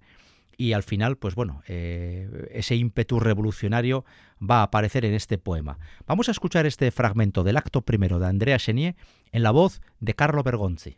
y 0.58 0.72
al 0.72 0.82
final, 0.82 1.16
pues 1.16 1.34
bueno, 1.34 1.62
eh, 1.68 2.48
ese 2.50 2.74
ímpetu 2.76 3.20
revolucionario 3.20 4.04
va 4.38 4.60
a 4.60 4.64
aparecer 4.64 5.04
en 5.04 5.14
este 5.14 5.38
poema. 5.38 5.78
Vamos 6.06 6.28
a 6.28 6.32
escuchar 6.32 6.66
este 6.66 6.90
fragmento 6.90 7.44
del 7.44 7.58
acto 7.58 7.82
primero 7.82 8.18
de 8.18 8.26
Andrea 8.26 8.58
Chenier 8.58 8.96
en 9.32 9.42
la 9.42 9.52
voz 9.52 9.80
de 10.00 10.14
Carlo 10.14 10.42
Bergonzi. 10.42 10.96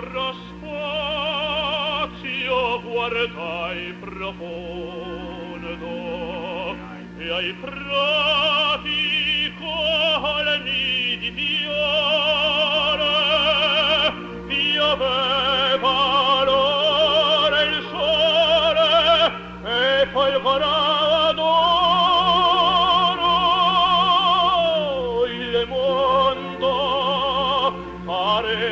ancora 0.01 0.33
spazio 2.09 2.81
guardai 2.81 3.93
profondo. 3.99 5.77
E 7.17 7.31
ai 7.31 7.53
prati 7.53 9.53
colmi 9.59 11.17
di 11.19 11.31
fiore 11.35 11.75
pioveva 14.47 16.43
l'ora 16.45 17.61
il 17.61 17.83
sole 17.91 19.31
e 19.65 20.07
polvorava 20.07 21.01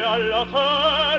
alla 0.10 0.44
terra 0.46 1.19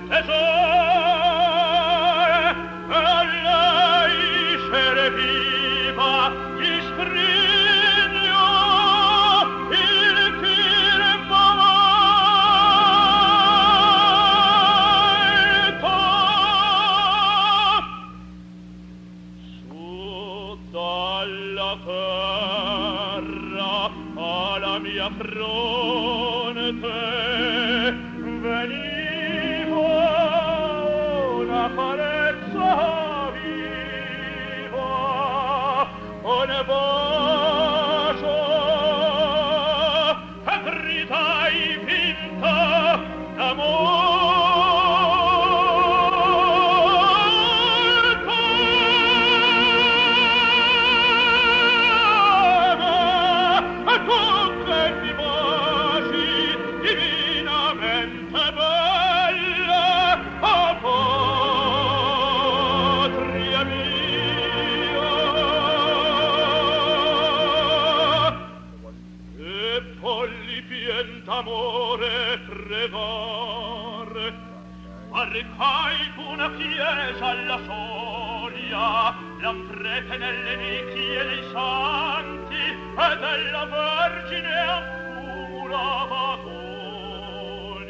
fece 77.11 77.23
alla 77.23 77.59
solia 77.65 79.15
l'amprete 79.39 80.17
nelle 80.17 80.55
nicchie 80.55 81.25
dei 81.25 81.43
santi 81.51 82.55
e 82.55 83.17
della 83.17 83.65
Vergine 83.65 84.59
accumulava 84.59 86.37
doni. 86.43 87.89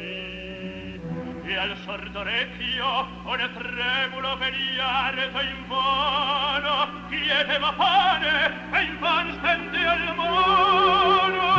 E 1.44 1.56
al 1.56 1.76
sordo 1.84 2.18
orecchio 2.20 3.06
un 3.24 3.50
tremulo 3.52 4.36
vegliare 4.36 5.30
in 5.42 5.66
vano 5.68 6.88
chiedeva 7.08 7.72
pane 7.72 8.70
e 8.72 8.82
in 8.82 8.98
vano 8.98 9.32
stendeva 9.34 9.94
il 9.94 10.14
mano. 10.16 11.50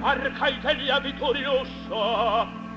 Arcaidelia 0.00 1.00
vittoriosa 1.00 2.67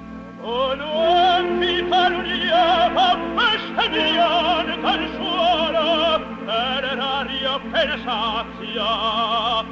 pensazia. 7.72 9.66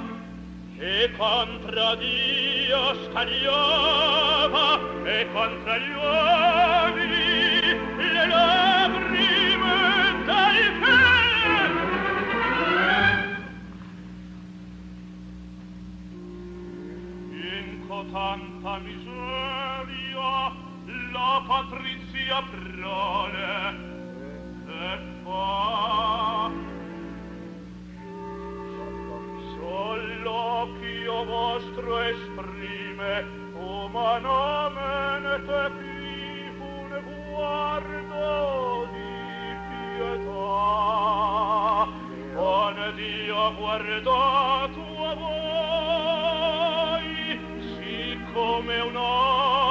Che 0.78 1.12
contra 1.18 1.96
Dio 1.96 2.96
scagliava 3.06 4.80
e 5.04 5.28
contra 5.34 5.78
gli 5.78 5.92
uomini 5.92 7.18
le 7.98 8.28
lagrime 8.28 9.78
dai 10.26 10.64
fede 10.80 11.78
in 17.34 17.88
cotanta 17.88 18.78
miseria 18.78 20.59
la 21.20 21.44
patrizia 21.46 22.42
prole 22.50 23.52
e 24.68 24.92
fa 25.24 26.50
soll'occhio 29.54 31.16
vostro 31.26 31.92
esprime 32.12 33.14
umanomen 33.54 35.24
te 35.48 35.64
più 35.78 36.64
un 36.72 36.92
guardo 37.32 38.88
di 38.94 39.12
pietà. 39.68 40.58
Buon 42.34 42.78
Dio 42.96 43.42
guardato 43.56 44.82
a 45.10 45.14
voi 45.16 47.10
siccome 47.76 48.76
un'altra 48.80 49.69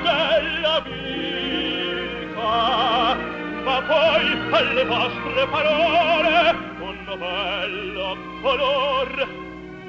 della 0.00 0.80
vita. 0.84 2.46
Ma 3.64 3.82
poi 3.82 4.24
alle 4.50 4.84
vostre 4.84 5.46
un 6.80 6.96
novello 7.04 8.16
color 8.40 9.28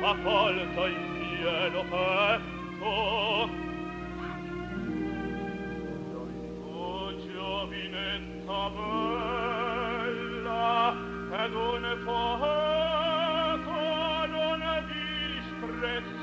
ha 0.02 0.16
colto 0.24 0.86
il 0.86 0.96
pieno 1.40 1.84
petto 1.90 3.50
dai 6.12 6.36
tuo 6.62 7.14
giovinetta 7.32 8.70
ad 10.62 11.54
un 11.54 11.98
poco 12.04 13.72
non 14.28 14.62
disprezzo 14.88 16.19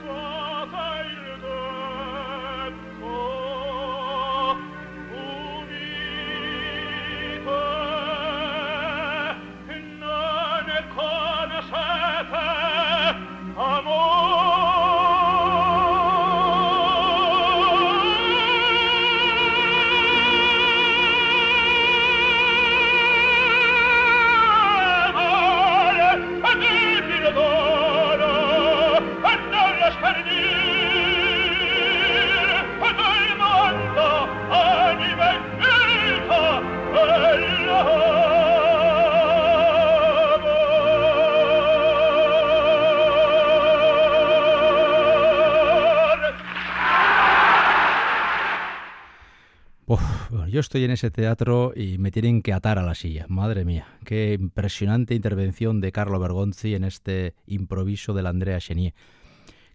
yo 50.56 50.60
estoy 50.60 50.84
en 50.84 50.90
ese 50.90 51.10
teatro 51.10 51.74
y 51.76 51.98
me 51.98 52.10
tienen 52.10 52.40
que 52.40 52.54
atar 52.54 52.78
a 52.78 52.82
la 52.82 52.94
silla. 52.94 53.26
Madre 53.28 53.66
mía, 53.66 53.86
qué 54.06 54.38
impresionante 54.40 55.14
intervención 55.14 55.82
de 55.82 55.92
Carlo 55.92 56.18
Bergonzi 56.18 56.74
en 56.74 56.84
este 56.84 57.34
improviso 57.46 58.14
del 58.14 58.24
Andrea 58.24 58.58
Chenier. 58.58 58.94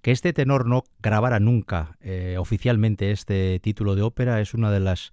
Que 0.02 0.10
este 0.10 0.34
tenor 0.34 0.65
no 0.65 0.84
grabara 1.00 1.39
nunca 1.39 1.98
eh, 2.02 2.38
oficialmente 2.39 3.12
este 3.12 3.60
título 3.60 3.94
de 3.94 4.02
ópera 4.02 4.41
es 4.41 4.56
una 4.56 4.72
de 4.72 4.80
las 4.80 5.12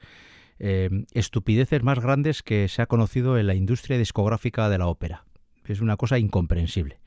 eh, 0.59 0.88
estupideces 1.12 1.83
más 1.83 2.00
grandes 2.00 2.42
que 2.42 2.66
se 2.68 2.81
ha 2.81 2.87
conocido 2.87 3.37
en 3.37 3.46
la 3.46 3.54
industria 3.54 3.98
discográfica 3.98 4.70
de 4.70 4.78
la 4.78 4.87
ópera. 4.87 5.26
Es 5.66 5.83
una 5.83 5.98
cosa 5.98 6.18
incomprensible. 6.18 6.98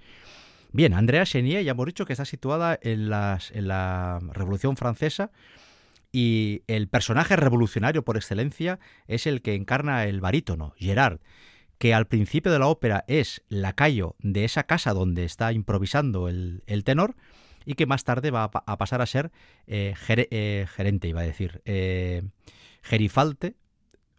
Bien, 0.71 0.93
Andrea 0.93 1.26
Chenier, 1.26 1.63
ya 1.63 1.71
hemos 1.71 1.88
dicho 1.88 2.06
que 2.06 2.13
está 2.13 2.26
situada 2.26 2.78
en 2.80 3.10
la 3.10 4.19
Revolución 4.34 4.78
Francesa 4.78 5.32
y 6.12 6.63
el 6.67 6.88
personaje 6.88 7.36
revolucionario 7.36 8.04
por 8.04 8.17
excelencia 8.17 8.80
es 9.08 9.28
el 9.28 9.41
que 9.41 9.56
encarna 9.56 10.06
el 10.06 10.19
barítono, 10.19 10.74
Gerard, 10.78 11.19
que 11.78 11.93
al 11.93 12.08
principio 12.08 12.52
de 12.52 12.60
la 12.60 12.67
ópera 12.67 13.06
es 13.08 13.41
lacayo 13.50 14.15
de 14.19 14.45
esa 14.45 14.63
casa 14.63 14.93
donde 14.93 15.24
está 15.24 15.54
improvisando 15.54 16.28
el, 16.28 16.84
tenor 16.84 17.15
y 17.65 17.76
que 17.76 17.86
más 17.86 18.04
tarde 18.04 18.30
va 18.30 18.43
a, 18.43 18.78
pasar 18.78 19.02
a 19.02 19.06
ser 19.06 19.32
eh, 19.67 19.95
eh, 20.08 20.67
gerente, 20.76 21.08
iba 21.08 21.21
a 21.21 21.26
decir, 21.26 21.62
eh, 21.65 22.24
gerifalte, 22.82 23.56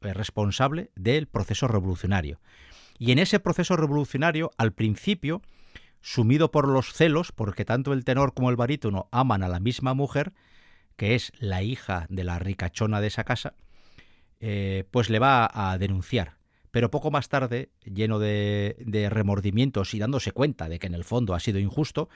responsable 0.01 0.91
del 0.97 1.29
proceso 1.29 1.69
revolucionario. 1.69 2.41
Y 2.99 3.13
en 3.13 3.19
ese 3.19 3.39
proceso 3.39 3.77
revolucionario, 3.77 4.51
al 4.59 4.73
principio, 4.73 5.43
sumido 6.01 6.51
por 6.51 6.67
los 6.67 6.93
celos, 6.93 7.33
porque 7.33 7.65
tanto 7.65 7.93
el 7.93 8.05
tenor 8.05 8.35
como 8.35 8.51
el 8.51 8.57
barítono 8.57 9.09
aman 9.13 9.43
a 9.43 9.49
la 9.49 9.61
misma 9.61 9.95
mujer, 9.95 10.33
que 10.97 11.15
es 11.15 11.33
la 11.39 11.63
hija 11.63 12.07
de 12.09 12.25
la 12.25 12.39
ricachona 12.39 13.01
de 13.01 13.09
esa 13.09 13.25
casa, 13.25 13.55
pues 14.91 15.09
le 15.09 15.19
va 15.21 15.49
a 15.53 15.79
denunciar 15.79 16.37
pero 16.73 16.91
poco 16.91 17.11
más 17.11 17.29
tarde, 17.29 17.71
lleno 17.85 18.19
de, 18.19 18.75
remordimientos 19.11 19.95
y 19.95 19.99
dándose 19.99 20.33
cuenta 20.33 20.69
de 20.69 20.79
que 20.79 20.87
en 20.89 20.95
el 20.95 21.05
fondo 21.05 21.35
ha 21.35 21.41
sido 21.41 21.61
injusto, 21.61 22.09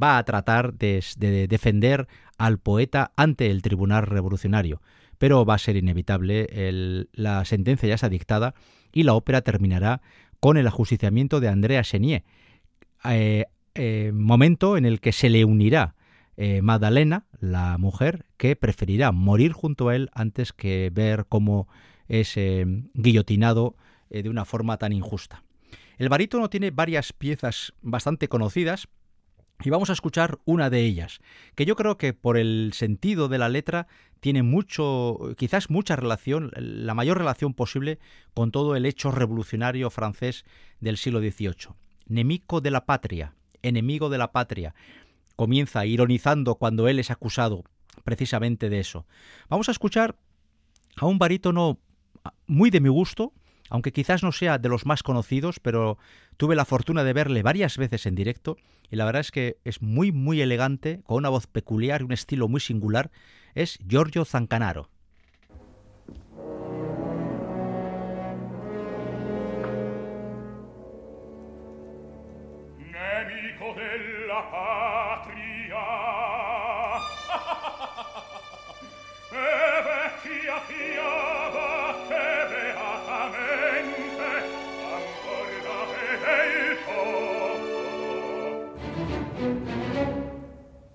va 0.00 0.18
a 0.18 0.24
tratar 0.24 0.74
de, 0.74 1.02
defender 1.48 2.06
al 2.36 2.58
poeta 2.58 3.12
ante 3.16 3.50
el 3.50 3.62
tribunal 3.62 4.06
revolucionario. 4.06 4.82
Pero 5.18 5.46
va 5.46 5.54
a 5.54 5.58
ser 5.58 5.76
inevitable, 5.76 7.08
la 7.12 7.44
sentencia 7.46 7.88
ya 7.88 7.94
está 7.94 8.10
dictada 8.10 8.54
y 8.92 9.04
la 9.04 9.14
ópera 9.14 9.40
terminará 9.40 10.02
con 10.40 10.58
el 10.58 10.66
ajusticiamiento 10.66 11.40
de 11.40 11.48
Andrea 11.48 11.82
Chenier, 11.82 12.22
eh, 13.04 13.46
eh, 13.74 14.10
momento 14.12 14.76
en 14.76 14.84
el 14.84 15.00
que 15.00 15.12
se 15.12 15.30
le 15.30 15.46
unirá 15.46 15.95
eh, 16.36 16.62
Magdalena, 16.62 17.26
la 17.40 17.78
mujer, 17.78 18.26
que 18.36 18.56
preferirá 18.56 19.12
morir 19.12 19.52
junto 19.52 19.88
a 19.88 19.96
él 19.96 20.10
antes 20.12 20.52
que 20.52 20.90
ver 20.92 21.26
cómo 21.28 21.68
es 22.08 22.36
guillotinado 22.94 23.76
eh, 24.10 24.22
de 24.22 24.30
una 24.30 24.44
forma 24.44 24.76
tan 24.76 24.92
injusta. 24.92 25.42
El 25.98 26.08
barítono 26.08 26.48
tiene 26.48 26.70
varias 26.70 27.12
piezas 27.12 27.72
bastante 27.82 28.28
conocidas 28.28 28.88
y 29.64 29.70
vamos 29.70 29.88
a 29.90 29.94
escuchar 29.94 30.38
una 30.44 30.68
de 30.68 30.80
ellas, 30.80 31.18
que 31.54 31.64
yo 31.64 31.76
creo 31.76 31.96
que 31.96 32.12
por 32.12 32.36
el 32.36 32.72
sentido 32.74 33.28
de 33.28 33.38
la 33.38 33.48
letra 33.48 33.88
tiene 34.20 34.42
mucho, 34.42 35.34
quizás 35.38 35.70
mucha 35.70 35.96
relación, 35.96 36.52
la 36.54 36.94
mayor 36.94 37.18
relación 37.18 37.54
posible 37.54 37.98
con 38.34 38.50
todo 38.50 38.76
el 38.76 38.84
hecho 38.84 39.10
revolucionario 39.10 39.88
francés 39.90 40.44
del 40.80 40.98
siglo 40.98 41.20
XVIII. 41.20 41.74
Nemico 42.06 42.60
de 42.60 42.70
la 42.70 42.84
patria, 42.84 43.34
enemigo 43.62 44.10
de 44.10 44.18
la 44.18 44.30
patria. 44.30 44.74
Comienza 45.36 45.86
ironizando 45.86 46.56
cuando 46.56 46.88
él 46.88 46.98
es 46.98 47.10
acusado 47.10 47.64
precisamente 48.04 48.68
de 48.68 48.80
eso. 48.80 49.06
Vamos 49.48 49.68
a 49.68 49.72
escuchar 49.72 50.16
a 50.96 51.06
un 51.06 51.18
barítono 51.18 51.78
muy 52.46 52.70
de 52.70 52.80
mi 52.80 52.88
gusto, 52.88 53.32
aunque 53.70 53.92
quizás 53.92 54.22
no 54.22 54.32
sea 54.32 54.58
de 54.58 54.68
los 54.68 54.86
más 54.86 55.02
conocidos, 55.02 55.60
pero 55.60 55.98
tuve 56.36 56.56
la 56.56 56.64
fortuna 56.64 57.04
de 57.04 57.12
verle 57.12 57.42
varias 57.42 57.76
veces 57.78 58.06
en 58.06 58.14
directo 58.14 58.56
y 58.90 58.96
la 58.96 59.04
verdad 59.04 59.20
es 59.20 59.30
que 59.30 59.58
es 59.64 59.82
muy 59.82 60.12
muy 60.12 60.40
elegante, 60.40 61.00
con 61.04 61.18
una 61.18 61.28
voz 61.28 61.46
peculiar 61.46 62.00
y 62.00 62.04
un 62.04 62.12
estilo 62.12 62.48
muy 62.48 62.60
singular, 62.60 63.10
es 63.54 63.78
Giorgio 63.86 64.24
Zancanaro. 64.24 64.90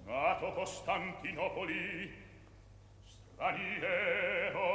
Nato 0.06 0.52
Costantinopoli, 0.54 2.12
straniero, 3.06 4.70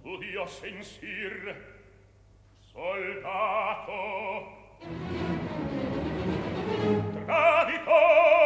studio 0.00 0.46
sensir, 0.46 1.56
soldato, 2.72 4.00
traditore, 7.26 8.37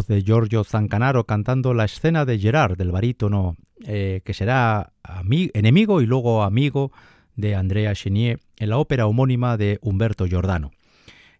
de 0.00 0.22
Giorgio 0.22 0.64
Zancanaro 0.64 1.24
cantando 1.24 1.74
la 1.74 1.84
escena 1.84 2.24
de 2.24 2.38
Gerard, 2.38 2.76
del 2.76 2.90
barítono, 2.90 3.56
eh, 3.84 4.22
que 4.24 4.32
será 4.34 4.92
enemigo 5.54 6.00
y 6.00 6.06
luego 6.06 6.42
amigo 6.42 6.92
de 7.36 7.54
Andrea 7.54 7.94
Chenier 7.94 8.40
en 8.58 8.70
la 8.70 8.78
ópera 8.78 9.06
homónima 9.06 9.56
de 9.56 9.78
Humberto 9.82 10.26
Giordano. 10.26 10.70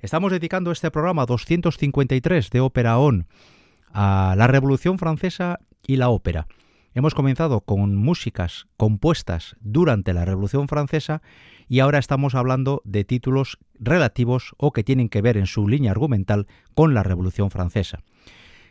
Estamos 0.00 0.32
dedicando 0.32 0.70
este 0.70 0.90
programa 0.90 1.26
253 1.26 2.50
de 2.50 2.60
Ópera 2.60 2.98
On 2.98 3.26
a 3.92 4.34
la 4.36 4.46
Revolución 4.46 4.98
Francesa 4.98 5.60
y 5.86 5.96
la 5.96 6.10
ópera. 6.10 6.46
Hemos 6.94 7.14
comenzado 7.14 7.62
con 7.62 7.96
músicas 7.96 8.66
compuestas 8.76 9.56
durante 9.60 10.12
la 10.12 10.26
Revolución 10.26 10.68
Francesa 10.68 11.22
y 11.66 11.80
ahora 11.80 11.98
estamos 11.98 12.34
hablando 12.34 12.82
de 12.84 13.04
títulos 13.04 13.58
relativos 13.80 14.54
o 14.58 14.72
que 14.72 14.84
tienen 14.84 15.08
que 15.08 15.22
ver 15.22 15.38
en 15.38 15.46
su 15.46 15.66
línea 15.68 15.90
argumental 15.90 16.46
con 16.74 16.92
la 16.92 17.02
Revolución 17.02 17.50
Francesa. 17.50 18.00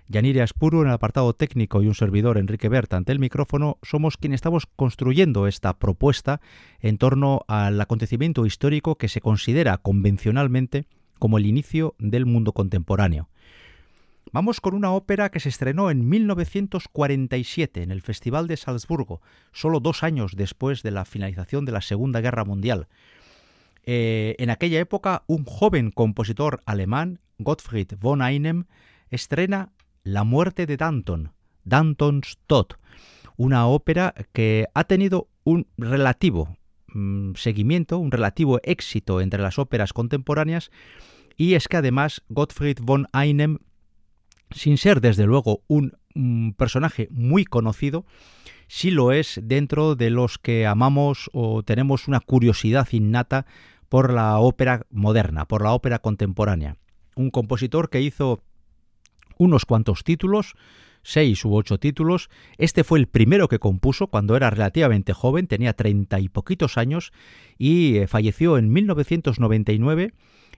Yanire 0.07 0.43
Aspuru 0.43 0.81
en 0.81 0.89
el 0.89 0.93
apartado 0.93 1.33
técnico 1.33 1.81
y 1.81 1.87
un 1.87 1.95
servidor 1.95 2.37
Enrique 2.37 2.69
Berta 2.69 2.95
ante 2.95 3.11
el 3.11 3.17
micrófono 3.17 3.79
somos 3.81 4.17
quienes 4.17 4.37
estamos 4.37 4.67
construyendo 4.67 5.47
esta 5.47 5.79
propuesta 5.79 6.41
en 6.79 6.99
torno 6.99 7.41
al 7.47 7.81
acontecimiento 7.81 8.45
histórico 8.45 8.99
que 8.99 9.07
se 9.07 9.21
considera 9.21 9.79
convencionalmente 9.79 10.85
como 11.17 11.39
el 11.39 11.47
inicio 11.47 11.95
del 11.97 12.27
mundo 12.27 12.53
contemporáneo. 12.53 13.29
Vamos 14.33 14.61
con 14.61 14.73
una 14.73 14.93
ópera 14.93 15.29
que 15.29 15.41
se 15.41 15.49
estrenó 15.49 15.91
en 15.91 16.07
1947 16.07 17.83
en 17.83 17.91
el 17.91 18.01
Festival 18.01 18.47
de 18.47 18.55
Salzburgo, 18.55 19.21
solo 19.51 19.81
dos 19.81 20.03
años 20.03 20.37
después 20.37 20.83
de 20.83 20.91
la 20.91 21.03
finalización 21.03 21.65
de 21.65 21.73
la 21.73 21.81
Segunda 21.81 22.21
Guerra 22.21 22.45
Mundial. 22.45 22.87
Eh, 23.83 24.35
en 24.39 24.49
aquella 24.49 24.79
época, 24.79 25.23
un 25.27 25.43
joven 25.43 25.91
compositor 25.91 26.61
alemán, 26.65 27.19
Gottfried 27.39 27.95
von 27.99 28.21
Einem, 28.21 28.67
estrena 29.09 29.73
la 30.03 30.23
muerte 30.23 30.65
de 30.65 30.77
Danton, 30.77 31.33
Danton's 31.65 32.37
Tod, 32.47 32.77
una 33.35 33.67
ópera 33.67 34.13
que 34.31 34.67
ha 34.73 34.85
tenido 34.85 35.27
un 35.43 35.67
relativo 35.77 36.57
mm, 36.93 37.33
seguimiento, 37.35 37.97
un 37.97 38.11
relativo 38.11 38.61
éxito 38.63 39.19
entre 39.19 39.41
las 39.41 39.59
óperas 39.59 39.91
contemporáneas, 39.91 40.71
y 41.35 41.55
es 41.55 41.67
que 41.67 41.77
además 41.77 42.21
Gottfried 42.29 42.77
von 42.81 43.07
Einem, 43.11 43.57
sin 44.53 44.77
ser 44.77 45.01
desde 45.01 45.25
luego 45.25 45.61
un, 45.67 45.97
un 46.15 46.53
personaje 46.57 47.07
muy 47.11 47.45
conocido, 47.45 48.05
sí 48.67 48.91
lo 48.91 49.11
es 49.11 49.39
dentro 49.43 49.95
de 49.95 50.09
los 50.09 50.37
que 50.37 50.65
amamos 50.65 51.29
o 51.33 51.63
tenemos 51.63 52.07
una 52.07 52.19
curiosidad 52.19 52.87
innata 52.91 53.45
por 53.89 54.13
la 54.13 54.37
ópera 54.39 54.85
moderna, 54.89 55.45
por 55.45 55.63
la 55.63 55.73
ópera 55.73 55.99
contemporánea. 55.99 56.77
Un 57.15 57.29
compositor 57.29 57.89
que 57.89 58.01
hizo 58.01 58.41
unos 59.37 59.65
cuantos 59.65 60.03
títulos, 60.03 60.55
seis 61.03 61.43
u 61.45 61.55
ocho 61.55 61.79
títulos. 61.79 62.29
Este 62.57 62.83
fue 62.83 62.99
el 62.99 63.07
primero 63.07 63.47
que 63.47 63.59
compuso 63.59 64.07
cuando 64.07 64.35
era 64.35 64.49
relativamente 64.49 65.13
joven, 65.13 65.47
tenía 65.47 65.73
treinta 65.73 66.19
y 66.19 66.29
poquitos 66.29 66.77
años 66.77 67.11
y 67.57 67.97
eh, 67.97 68.07
falleció 68.07 68.57
en 68.57 68.71
1999 68.71 70.13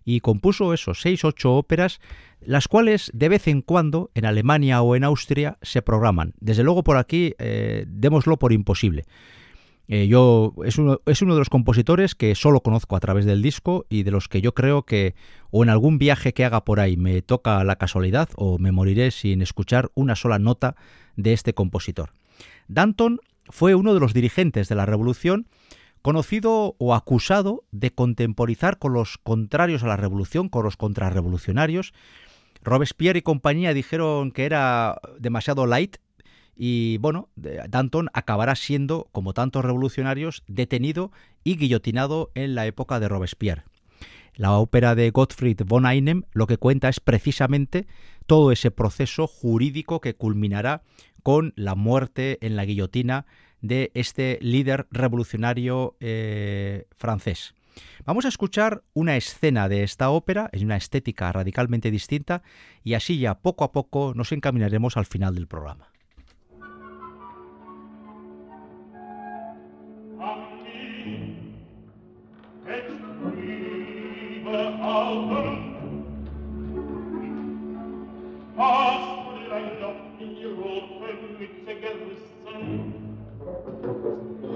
y 0.06 0.20
compuso 0.20 0.74
esos 0.74 1.02
seis 1.02 1.24
ocho 1.24 1.56
óperas, 1.56 2.00
las 2.42 2.68
cuales 2.68 3.12
de 3.14 3.30
vez 3.30 3.48
en 3.48 3.62
cuando 3.62 4.12
en 4.16 4.26
Alemania 4.26 4.82
o 4.82 4.96
en 4.96 5.04
Austria 5.04 5.58
se 5.62 5.82
programan. 5.82 6.34
Desde 6.40 6.64
luego 6.64 6.84
por 6.84 6.98
aquí 6.98 7.36
eh, 7.40 7.86
démoslo 7.88 8.38
por 8.38 8.54
imposible. 8.54 9.06
Eh, 9.90 10.08
yo 10.08 10.54
es 10.64 10.78
uno, 10.78 11.02
es 11.06 11.22
uno 11.22 11.34
de 11.34 11.40
los 11.40 11.50
compositores 11.50 12.16
que 12.16 12.36
solo 12.36 12.62
conozco 12.62 12.96
a 12.96 13.02
través 13.02 13.26
del 13.26 13.42
disco 13.42 13.86
y 13.90 14.04
de 14.04 14.12
los 14.12 14.30
que 14.30 14.42
yo 14.42 14.54
creo 14.54 14.84
que 14.84 15.14
o 15.52 15.62
en 15.62 15.70
algún 15.70 15.98
viaje 15.98 16.34
que 16.34 16.46
haga 16.46 16.64
por 16.64 16.80
ahí 16.80 16.96
me 16.96 17.22
toca 17.22 17.64
la 17.66 17.76
casualidad 17.76 18.30
o 18.36 18.58
me 18.60 18.72
moriré 18.72 19.12
sin 19.12 19.42
escuchar 19.42 19.92
una 19.94 20.16
sola 20.16 20.40
nota 20.40 20.76
de 21.18 21.34
este 21.34 21.54
compositor. 21.54 22.12
Danton 22.68 23.20
fue 23.50 23.76
uno 23.76 23.94
de 23.94 24.00
los 24.00 24.14
dirigentes 24.14 24.70
de 24.70 24.76
la 24.76 24.86
Revolución, 24.86 25.48
conocido 26.04 26.76
o 26.78 26.94
acusado 26.94 27.64
de 27.72 27.90
contemporizar 27.90 28.78
con 28.78 28.94
los 28.94 29.18
contrarios 29.18 29.84
a 29.84 29.88
la 29.88 29.98
Revolución, 29.98 30.50
con 30.50 30.66
los 30.66 30.78
contrarrevolucionarios. 30.78 31.94
Robespierre 32.62 33.20
y 33.20 33.22
compañía 33.24 33.74
dijeron 33.74 34.32
que 34.32 34.46
era 34.46 35.00
demasiado 35.18 35.66
light 35.66 35.98
y 36.56 36.98
bueno, 36.98 37.30
Danton 37.36 38.10
acabará 38.14 38.56
siendo, 38.56 39.08
como 39.12 39.34
tantos 39.34 39.66
revolucionarios, 39.66 40.44
detenido 40.48 41.12
y 41.44 41.56
guillotinado 41.56 42.32
en 42.36 42.54
la 42.54 42.68
época 42.68 43.00
de 43.00 43.08
Robespierre. 43.08 43.64
La 44.36 44.52
ópera 44.58 44.96
de 44.96 45.10
Gottfried 45.10 45.62
von 45.66 45.86
Einem 45.86 46.24
lo 46.34 46.48
que 46.48 46.58
cuenta 46.58 46.90
es 46.90 47.00
precisamente 47.00 47.88
todo 48.28 48.52
ese 48.52 48.72
proceso 48.72 49.26
jurídico 49.26 50.02
que 50.02 50.16
culminará 50.16 50.84
con 51.24 51.54
la 51.56 51.76
muerte 51.76 52.40
en 52.42 52.58
la 52.58 52.66
guillotina 52.66 53.26
de 53.64 53.92
este 53.96 54.38
líder 54.42 54.86
revolucionario 54.92 55.96
eh, 56.00 56.86
francés. 56.96 57.56
Vamos 58.06 58.26
a 58.26 58.28
escuchar 58.28 58.84
una 58.94 59.16
escena 59.16 59.68
de 59.68 59.82
esta 59.82 60.12
ópera, 60.12 60.50
en 60.52 60.66
una 60.66 60.76
estética 60.78 61.32
radicalmente 61.32 61.90
distinta, 61.90 62.44
y 62.84 62.94
así 62.94 63.18
ya 63.18 63.40
poco 63.40 63.64
a 63.64 63.72
poco 63.72 64.14
nos 64.16 64.32
encaminaremos 64.32 64.98
al 64.98 65.06
final 65.06 65.34
del 65.34 65.48
programa. 65.48 65.88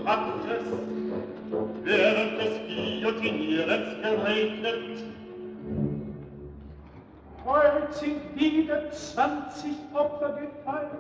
Es 0.07 0.63
während 1.83 2.39
des 2.39 2.59
Guillotinierens 2.67 4.01
geregnet? 4.01 5.03
Heute 7.43 7.93
sind 7.93 8.35
wieder 8.35 8.89
20 8.91 9.71
Opfer 9.93 10.29
gefallen. 10.29 10.97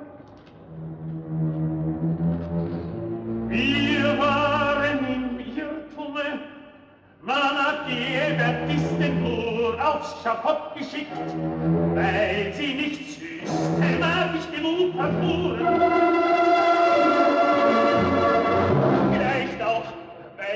Wir 3.47 4.17
waren 4.17 4.99
im 5.07 5.39
Irrtume, 5.39 6.39
Man 7.21 7.37
hat 7.37 7.87
die 7.87 8.31
Ebertisten 8.31 9.23
nur 9.23 9.73
aufs 9.85 10.21
Schafott 10.21 10.75
geschickt, 10.75 11.11
weil 11.95 12.53
sie 12.53 12.73
nicht 12.73 13.19
systematisch 13.19 14.47
genug 14.53 14.95
verfuhren. 14.95 16.16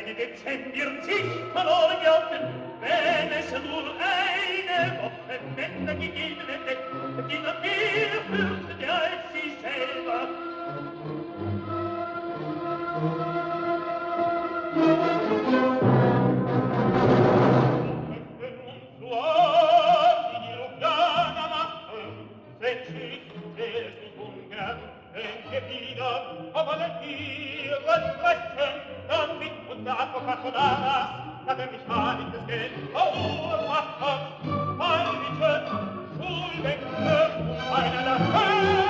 ed 0.08 0.18
decendir 0.18 0.92
sich 1.04 1.26
verloren 1.54 1.98
glaubten, 2.02 2.44
wenn 2.82 3.32
es 3.40 3.52
nur 3.52 3.94
eine 4.00 5.00
Woche 5.02 5.36
die 5.56 5.94
gegeben 5.96 6.48
hätte, 6.48 6.78
die 7.30 7.40
noch 7.40 7.62
mehr 7.62 8.22
fürchtete 8.30 8.92
als 8.92 9.24
sie 9.34 9.50
selber. 9.62 10.28
Aber 26.54 26.78
wenn 26.80 26.96
wir 27.02 27.78
uns 27.78 28.22
Stunde 29.82 29.98
hat 29.98 30.12
vor 30.12 30.22
Patronaras, 30.22 31.10
hat 31.48 31.60
er 31.60 31.72
mich 31.72 31.88
malig 31.88 32.28
des 32.32 32.46
Geld 32.46 32.72
verursacht, 32.94 33.98
weil 34.78 35.08
ich 35.26 35.40
schuldenke, 36.18 37.32
einer 37.74 38.04
der 38.04 38.20
Hölle 38.20 38.81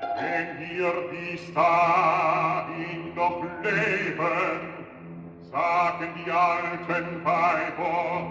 wenn 0.00 0.48
ihr 0.76 0.92
bis 1.10 1.42
dahin 1.54 3.14
noch 3.14 3.42
leben, 3.62 4.60
sagen 5.50 6.08
die 6.24 6.30
alten 6.30 7.24
Weiber, 7.24 8.26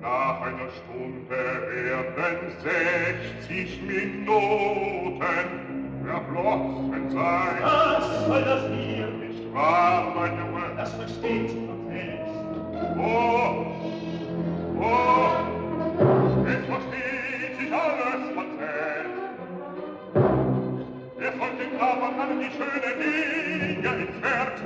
nach 0.00 0.40
einer 0.42 0.70
Stunde 0.70 1.42
werden 1.70 2.52
sechzig 2.62 3.80
Minuten 3.82 5.46
verflossen 6.06 7.10
sein. 7.10 7.62
Was 7.62 8.26
soll 8.26 8.44
das 8.44 8.64
hier? 8.70 9.08
Nicht 9.08 9.54
wahr, 9.54 10.12
mein 10.14 10.38
Junge? 10.38 10.64
Das 10.76 10.92
versteht 10.94 11.54
man 11.66 11.88
selbst. 11.88 12.36
Oh, 12.98 13.66
oh, 14.78 15.30
es 16.46 16.66
versteht 16.66 17.58
sich 17.58 17.72
alles. 17.72 18.33
aber 21.80 22.10
man 22.16 22.40
die 22.40 22.50
schöne 22.50 22.90
Linie 23.00 23.92
ins 24.02 24.16
Herz 24.22 24.60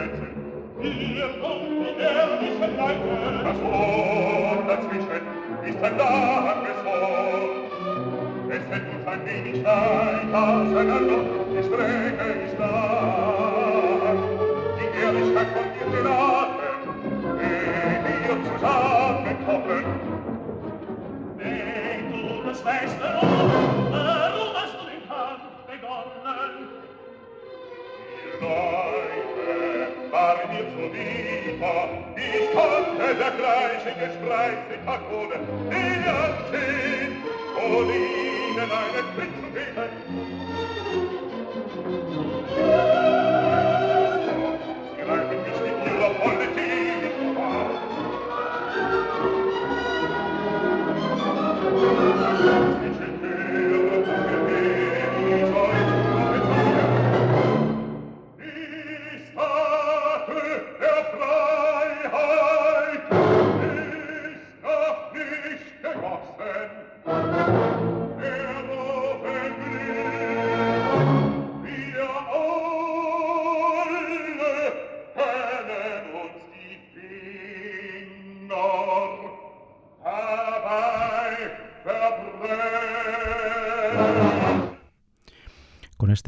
kommt 1.40 1.70
die 1.80 2.00
ehrliche 2.00 2.66
Leiter. 2.76 3.54
Das 4.66 4.80
ist 5.68 5.82
ein 5.82 5.96
langes 5.98 6.80
Wort. 6.84 7.68
Es 8.50 8.64
hält 8.70 9.06
ein 9.06 9.26
wenig 9.26 9.64
weit 9.64 10.34
auseinander, 10.34 11.20
die 11.50 11.58
ist 11.58 12.58
lang. 12.58 14.18
Die 14.78 14.88
Ehrlichkeit 15.02 15.48
von 15.48 15.66
dir 15.74 15.88
geladen, 15.96 16.80
ehe 17.40 17.96
wir 18.06 18.36
zusammenkommen. 18.44 19.84
Wenn 21.36 22.02
du 22.10 22.48
das 22.48 22.60
weißt, 22.64 22.96
warum, 23.00 23.38
warum 23.90 24.50
hast 24.54 24.74
du 24.74 24.84
den 24.88 25.02
Kampf 25.08 25.44
begonnen? 25.66 26.87
Kneipe, 28.38 29.88
war 30.10 30.36
mir 30.48 30.66
zu 30.72 30.84
lieber, 30.94 31.88
ich 32.16 32.46
konnte 32.52 33.06
dergleichen 33.14 33.94
Gespräch 33.98 34.58
mit 34.70 34.80
Pakone 34.86 35.38
nie 35.68 36.02
anziehen 36.08 37.12
und 37.56 37.88
ihnen 37.90 38.70
eine 38.70 39.02
Quittung 39.14 39.50
geben. 39.52 40.18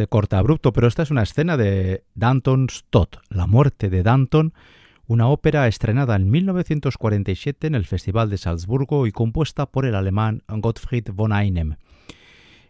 este 0.00 0.08
corte 0.08 0.34
abrupto, 0.34 0.72
pero 0.72 0.88
esta 0.88 1.02
es 1.02 1.10
una 1.10 1.24
escena 1.24 1.58
de 1.58 2.04
Danton's 2.14 2.86
Tot, 2.88 3.18
La 3.28 3.46
muerte 3.46 3.90
de 3.90 4.02
Danton, 4.02 4.54
una 5.06 5.28
ópera 5.28 5.68
estrenada 5.68 6.16
en 6.16 6.30
1947 6.30 7.66
en 7.66 7.74
el 7.74 7.84
Festival 7.84 8.30
de 8.30 8.38
Salzburgo 8.38 9.06
y 9.06 9.12
compuesta 9.12 9.66
por 9.66 9.84
el 9.84 9.94
alemán 9.94 10.42
Gottfried 10.48 11.10
von 11.12 11.34
Einem. 11.34 11.76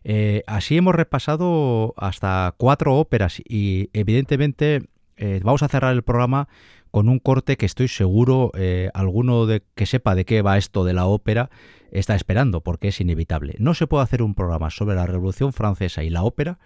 Eh, 0.02 0.42
así 0.48 0.76
hemos 0.76 0.96
repasado 0.96 1.94
hasta 1.96 2.52
cuatro 2.56 2.96
óperas 2.96 3.40
y 3.48 3.90
evidentemente 3.92 4.88
eh, 5.16 5.40
vamos 5.44 5.62
a 5.62 5.68
cerrar 5.68 5.94
el 5.94 6.02
programa 6.02 6.48
con 6.90 7.08
un 7.08 7.20
corte 7.20 7.56
que 7.56 7.66
estoy 7.66 7.86
seguro 7.86 8.50
eh, 8.56 8.90
alguno 8.92 9.46
de 9.46 9.62
que 9.76 9.86
sepa 9.86 10.16
de 10.16 10.24
qué 10.24 10.42
va 10.42 10.58
esto 10.58 10.84
de 10.84 10.94
la 10.94 11.06
ópera 11.06 11.48
está 11.92 12.14
esperando 12.14 12.60
porque 12.60 12.88
es 12.88 13.00
inevitable. 13.00 13.54
No 13.58 13.74
se 13.74 13.86
puede 13.86 14.02
hacer 14.02 14.22
un 14.22 14.34
programa 14.34 14.70
sobre 14.70 14.96
la 14.96 15.06
Revolución 15.06 15.52
Francesa 15.52 16.02
y 16.02 16.10
la 16.10 16.22
ópera 16.22 16.58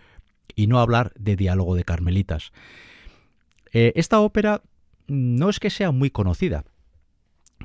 y 0.55 0.66
no 0.66 0.80
hablar 0.80 1.12
de 1.16 1.36
diálogo 1.36 1.74
de 1.74 1.84
carmelitas. 1.84 2.53
Eh, 3.72 3.92
esta 3.97 4.20
ópera 4.20 4.62
no 5.07 5.49
es 5.49 5.61
que 5.61 5.70
sea 5.70 5.90
muy 5.90 6.11
conocida. 6.11 6.64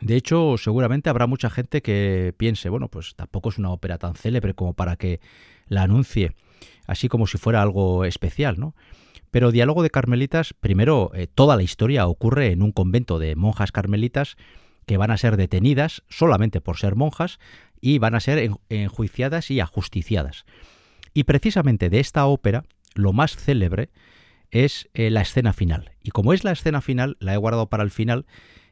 De 0.02 0.16
hecho, 0.16 0.56
seguramente 0.58 1.10
habrá 1.10 1.28
mucha 1.28 1.50
gente 1.50 1.82
que 1.82 2.34
piense, 2.38 2.70
bueno, 2.70 2.88
pues 2.90 3.16
tampoco 3.16 3.50
es 3.50 3.58
una 3.58 3.72
ópera 3.72 3.98
tan 3.98 4.16
célebre 4.16 4.54
como 4.54 4.74
para 4.74 4.96
que 4.96 5.20
la 5.68 5.84
anuncie, 5.84 6.36
así 6.88 7.10
como 7.10 7.28
si 7.28 7.38
fuera 7.38 7.62
algo 7.62 8.06
especial, 8.06 8.60
¿no? 8.60 8.76
Pero 9.32 9.52
Diálogo 9.52 9.84
de 9.84 9.92
Carmelitas, 9.92 10.54
primero, 10.54 11.12
eh, 11.14 11.28
toda 11.28 11.56
la 11.56 11.64
historia 11.64 12.08
ocurre 12.08 12.52
en 12.52 12.64
un 12.64 12.72
convento 12.72 13.20
de 13.20 13.36
monjas 13.36 13.72
carmelitas 13.72 14.38
que 14.86 14.98
van 14.98 15.12
a 15.12 15.18
ser 15.18 15.38
detenidas 15.38 16.04
solamente 16.10 16.62
por 16.62 16.78
ser 16.78 16.96
monjas 16.96 17.40
y 17.80 18.00
van 18.00 18.16
a 18.16 18.20
ser 18.20 18.52
enjuiciadas 18.70 19.52
y 19.52 19.60
ajusticiadas. 19.60 20.46
Y 21.20 21.26
precisamente 21.26 21.90
de 21.90 22.00
esta 22.00 22.26
ópera, 22.28 22.64
lo 22.96 23.12
más 23.12 23.36
célebre 23.36 23.90
es 24.52 24.88
eh, 24.94 25.10
la 25.10 25.20
escena 25.20 25.52
final. 25.52 25.92
Y 26.02 26.12
como 26.12 26.32
es 26.32 26.46
la 26.46 26.54
escena 26.54 26.80
final, 26.80 27.18
la 27.20 27.34
he 27.34 27.38
guardado 27.38 27.68
para 27.68 27.84
el 27.84 27.92
final 27.92 28.26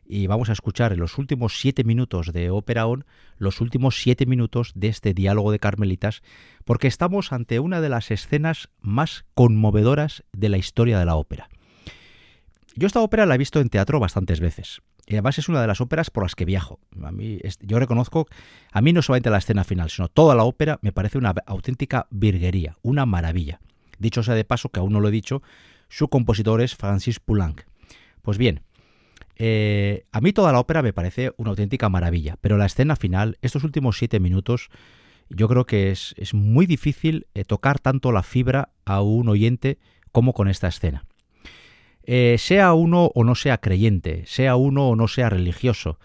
y 0.06 0.28
vamos 0.28 0.48
a 0.48 0.54
escuchar 0.54 0.94
en 0.94 1.00
los 1.02 1.18
últimos 1.18 1.60
siete 1.60 1.84
minutos 1.84 2.32
de 2.32 2.50
Ópera 2.50 2.88
On 2.88 3.04
los 3.38 3.60
últimos 3.60 4.02
siete 4.02 4.26
minutos 4.26 4.72
de 4.76 4.88
este 4.88 5.14
diálogo 5.14 5.52
de 5.52 5.60
Carmelitas, 5.60 6.24
porque 6.64 6.88
estamos 6.88 7.34
ante 7.34 7.60
una 7.60 7.82
de 7.82 7.90
las 7.90 8.12
escenas 8.12 8.70
más 8.80 9.26
conmovedoras 9.34 10.24
de 10.32 10.48
la 10.48 10.58
historia 10.58 10.98
de 11.00 11.06
la 11.06 11.16
ópera. 11.16 11.50
Yo 12.76 12.88
esta 12.88 13.02
ópera 13.02 13.26
la 13.26 13.36
he 13.36 13.40
visto 13.40 13.60
en 13.60 13.68
teatro 13.68 14.00
bastantes 14.00 14.40
veces. 14.40 14.82
Y 15.08 15.14
además 15.14 15.40
es 15.40 15.48
una 15.48 15.62
de 15.62 15.68
las 15.68 15.80
óperas 15.80 16.10
por 16.10 16.24
las 16.24 16.36
que 16.36 16.44
viajo. 16.44 16.80
A 17.02 17.12
mí, 17.14 17.40
yo 17.62 17.80
reconozco, 17.80 18.28
a 18.74 18.82
mí 18.82 18.92
no 18.92 19.02
solamente 19.02 19.30
la 19.30 19.38
escena 19.38 19.64
final, 19.64 19.90
sino 19.90 20.10
toda 20.10 20.36
la 20.36 20.44
ópera 20.44 20.80
me 20.82 20.92
parece 20.92 21.18
una 21.18 21.34
auténtica 21.46 22.08
virguería, 22.12 22.76
una 22.82 23.06
maravilla. 23.06 23.62
Dicho 24.00 24.22
sea 24.22 24.36
de 24.36 24.44
paso, 24.44 24.70
que 24.70 24.82
aún 24.82 24.92
no 24.92 25.00
lo 25.00 25.08
he 25.08 25.12
dicho, 25.12 25.42
su 25.88 26.10
compositor 26.10 26.62
es 26.62 26.76
Francis 26.76 27.22
Poulenc. 27.22 27.62
Pues 28.22 28.38
bien, 28.38 28.62
eh, 29.38 30.06
a 30.12 30.20
mí 30.20 30.34
toda 30.34 30.52
la 30.52 30.60
ópera 30.60 30.82
me 30.82 30.92
parece 30.92 31.32
una 31.38 31.52
auténtica 31.52 31.88
maravilla, 31.88 32.38
pero 32.42 32.58
la 32.58 32.66
escena 32.66 32.98
final, 32.98 33.38
estos 33.42 33.64
últimos 33.64 33.98
siete 33.98 34.20
minutos, 34.20 34.70
yo 35.30 35.48
creo 35.48 35.66
que 35.66 35.92
es, 35.92 36.16
muy 36.34 36.66
difícil 36.66 37.28
eh, 37.34 37.46
tocar 37.46 37.80
tanto 37.80 38.12
la 38.12 38.24
fibra 38.24 38.70
a 38.84 39.02
un 39.02 39.30
oyente 39.30 39.78
como 40.12 40.34
con 40.34 40.50
esta 40.50 40.68
escena. 40.68 41.06
Eh, 42.08 42.38
sea 42.40 42.74
uno 42.74 43.12
o 43.14 43.24
no 43.24 43.36
sea 43.36 43.60
creyente, 43.60 44.24
sea 44.26 44.56
uno 44.56 44.90
o 44.90 44.96
no 44.96 45.08
sea 45.08 45.30
religioso, 45.30 46.00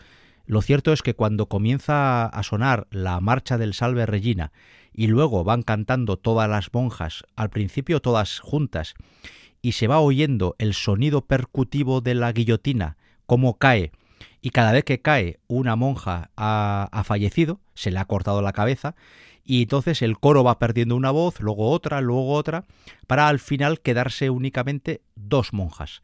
lo 0.46 0.60
cierto 0.60 0.92
es 0.92 1.02
que 1.02 1.14
cuando 1.14 1.46
comienza 1.46 2.26
a 2.26 2.42
sonar 2.42 2.86
la 2.90 3.20
marcha 3.20 3.56
del 3.56 3.74
Salve 3.74 4.04
Regina 4.04 4.52
y 4.92 5.06
luego 5.06 5.44
van 5.44 5.62
cantando 5.62 6.18
todas 6.18 6.50
las 6.50 6.74
monjas, 6.74 7.24
al 7.36 7.50
principio 7.50 8.00
todas 8.00 8.40
juntas, 8.40 8.94
y 9.62 9.72
se 9.72 9.86
va 9.86 10.00
oyendo 10.00 10.56
el 10.58 10.74
sonido 10.74 11.24
percutivo 11.24 12.00
de 12.00 12.14
la 12.14 12.32
guillotina, 12.32 12.96
cómo 13.26 13.56
cae, 13.56 13.92
y 14.40 14.50
cada 14.50 14.72
vez 14.72 14.84
que 14.84 15.00
cae 15.00 15.38
una 15.46 15.76
monja 15.76 16.30
ha, 16.36 17.02
fallecido, 17.04 17.60
se 17.74 17.92
le 17.92 18.00
ha 18.00 18.04
cortado 18.04 18.42
la 18.42 18.52
cabeza, 18.52 18.96
y 19.44 19.62
entonces 19.62 20.02
el 20.02 20.18
coro 20.18 20.44
va 20.44 20.58
perdiendo 20.58 20.96
una 20.96 21.10
voz, 21.10 21.40
luego 21.40 21.70
otra, 21.70 22.00
luego 22.00 22.32
otra, 22.32 22.64
para 23.06 23.28
al 23.28 23.38
final 23.38 23.80
quedarse 23.80 24.30
únicamente 24.30 25.02
dos 25.14 25.52
monjas. 25.52 26.02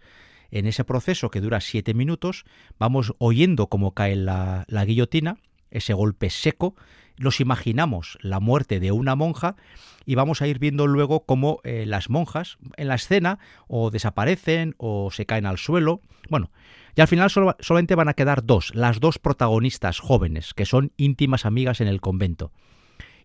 En 0.51 0.67
ese 0.67 0.85
proceso 0.85 1.31
que 1.31 1.41
dura 1.41 1.61
siete 1.61 1.95
minutos, 1.95 2.45
vamos 2.79 3.15
oyendo 3.19 3.69
cómo 3.69 3.93
cae 3.93 4.17
la, 4.17 4.65
guillotina, 4.87 5.37
ese 5.71 5.93
golpe 5.93 6.31
seco, 6.31 6.75
nos 7.19 7.41
imaginamos 7.41 8.17
la 8.23 8.41
muerte 8.41 8.81
de 8.81 8.93
una 8.93 9.15
monja 9.15 9.57
y 10.07 10.15
vamos 10.15 10.41
a 10.41 10.47
ir 10.47 10.59
viendo 10.59 10.87
luego 10.87 11.27
cómo 11.27 11.61
eh, 11.65 11.85
las 11.85 12.09
monjas 12.09 12.59
en 12.77 12.89
la 12.89 12.95
escena 12.95 13.39
o 13.67 13.91
desaparecen 13.91 14.75
o 14.79 15.11
se 15.11 15.27
caen 15.27 15.45
al 15.45 15.59
suelo. 15.59 16.01
Bueno, 16.31 16.51
y 16.97 17.01
al 17.01 17.09
final 17.09 17.31
solamente 17.31 17.95
van 17.95 18.09
a 18.09 18.15
quedar 18.15 18.45
dos, 18.45 18.75
las 18.75 19.01
dos 19.01 19.19
protagonistas 19.19 19.99
jóvenes, 19.99 20.55
que 20.55 20.65
son 20.65 20.93
íntimas 20.97 21.45
amigas 21.45 21.81
en 21.81 21.89
el 21.89 22.01
convento. 22.01 22.53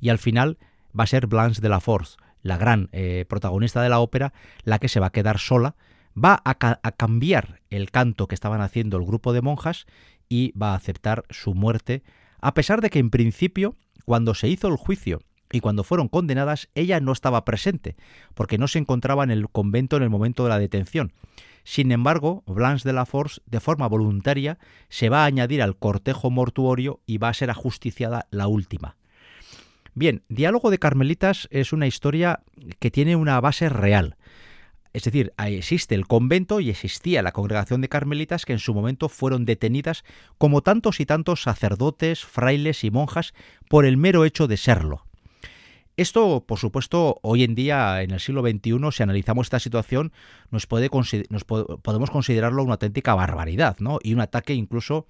Y 0.03 0.09
al 0.09 0.17
final 0.19 0.57
va 0.99 1.05
a 1.05 1.07
ser 1.07 1.27
Blanche 1.27 1.61
de 1.61 1.69
la 1.69 1.79
Force, 1.79 2.17
la 2.41 2.57
gran 2.57 2.89
eh, 2.91 3.25
protagonista 3.29 3.81
de 3.81 3.87
la 3.87 3.99
ópera, 3.99 4.33
la 4.63 4.79
que 4.79 4.89
se 4.89 4.99
va 4.99 5.07
a 5.07 5.11
quedar 5.11 5.39
sola, 5.39 5.75
va 6.13 6.41
a 6.43 6.91
cambiar 6.91 7.61
el 7.69 7.89
canto 7.89 8.27
que 8.27 8.35
estaban 8.35 8.61
haciendo 8.61 8.97
el 8.97 9.05
grupo 9.05 9.31
de 9.31 9.41
monjas 9.41 9.85
y 10.27 10.51
va 10.51 10.73
a 10.73 10.75
aceptar 10.75 11.23
su 11.29 11.53
muerte 11.55 12.03
a 12.43 12.53
pesar 12.53 12.81
de 12.81 12.89
que 12.89 12.99
en 12.99 13.09
principio, 13.09 13.77
cuando 14.03 14.33
se 14.33 14.49
hizo 14.49 14.67
el 14.67 14.75
juicio 14.75 15.21
y 15.49 15.61
cuando 15.61 15.85
fueron 15.85 16.09
condenadas, 16.09 16.67
ella 16.75 16.99
no 16.99 17.13
estaba 17.13 17.45
presente, 17.45 17.95
porque 18.33 18.57
no 18.57 18.67
se 18.67 18.79
encontraba 18.79 19.23
en 19.23 19.31
el 19.31 19.47
convento 19.47 19.95
en 19.95 20.03
el 20.03 20.09
momento 20.09 20.43
de 20.43 20.49
la 20.49 20.59
detención. 20.59 21.13
Sin 21.63 21.93
embargo, 21.93 22.43
Blanche 22.45 22.83
de 22.83 22.91
la 22.91 23.05
Force, 23.05 23.39
de 23.45 23.61
forma 23.61 23.87
voluntaria, 23.87 24.59
se 24.89 25.07
va 25.07 25.23
a 25.23 25.25
añadir 25.25 25.61
al 25.61 25.77
cortejo 25.77 26.29
mortuorio 26.29 26.99
y 27.05 27.17
va 27.17 27.29
a 27.29 27.33
ser 27.33 27.49
ajusticiada 27.49 28.27
la 28.29 28.47
última. 28.47 28.97
Bien, 29.95 30.23
Diálogo 30.27 30.71
de 30.71 30.79
Carmelitas 30.79 31.47
es 31.51 31.71
una 31.71 31.85
historia 31.85 32.39
que 32.79 32.89
tiene 32.89 33.15
una 33.15 33.39
base 33.39 33.69
real. 33.69 34.17
Es 34.91 35.03
decir, 35.03 35.33
existe 35.37 35.93
el 35.93 36.07
convento 36.07 36.59
y 36.59 36.69
existía 36.69 37.21
la 37.21 37.31
congregación 37.31 37.81
de 37.81 37.89
carmelitas 37.89 38.45
que 38.45 38.53
en 38.53 38.59
su 38.59 38.73
momento 38.73 39.09
fueron 39.09 39.45
detenidas 39.45 40.03
como 40.37 40.61
tantos 40.61 40.99
y 40.99 41.05
tantos 41.05 41.43
sacerdotes, 41.43 42.25
frailes 42.25 42.83
y 42.83 42.91
monjas 42.91 43.33
por 43.69 43.85
el 43.85 43.97
mero 43.97 44.25
hecho 44.25 44.47
de 44.47 44.57
serlo. 44.57 45.05
Esto, 45.95 46.43
por 46.47 46.57
supuesto, 46.57 47.19
hoy 47.21 47.43
en 47.43 47.53
día, 47.53 48.01
en 48.01 48.11
el 48.11 48.19
siglo 48.19 48.41
XXI, 48.41 48.79
si 48.91 49.03
analizamos 49.03 49.45
esta 49.45 49.59
situación, 49.59 50.11
nos, 50.49 50.65
puede 50.65 50.89
podemos 50.89 52.09
considerarlo 52.09 52.63
una 52.63 52.73
auténtica 52.73 53.13
barbaridad, 53.13 53.77
¿no? 53.79 53.99
Y 54.01 54.13
un 54.13 54.21
ataque 54.21 54.55
incluso 54.55 55.05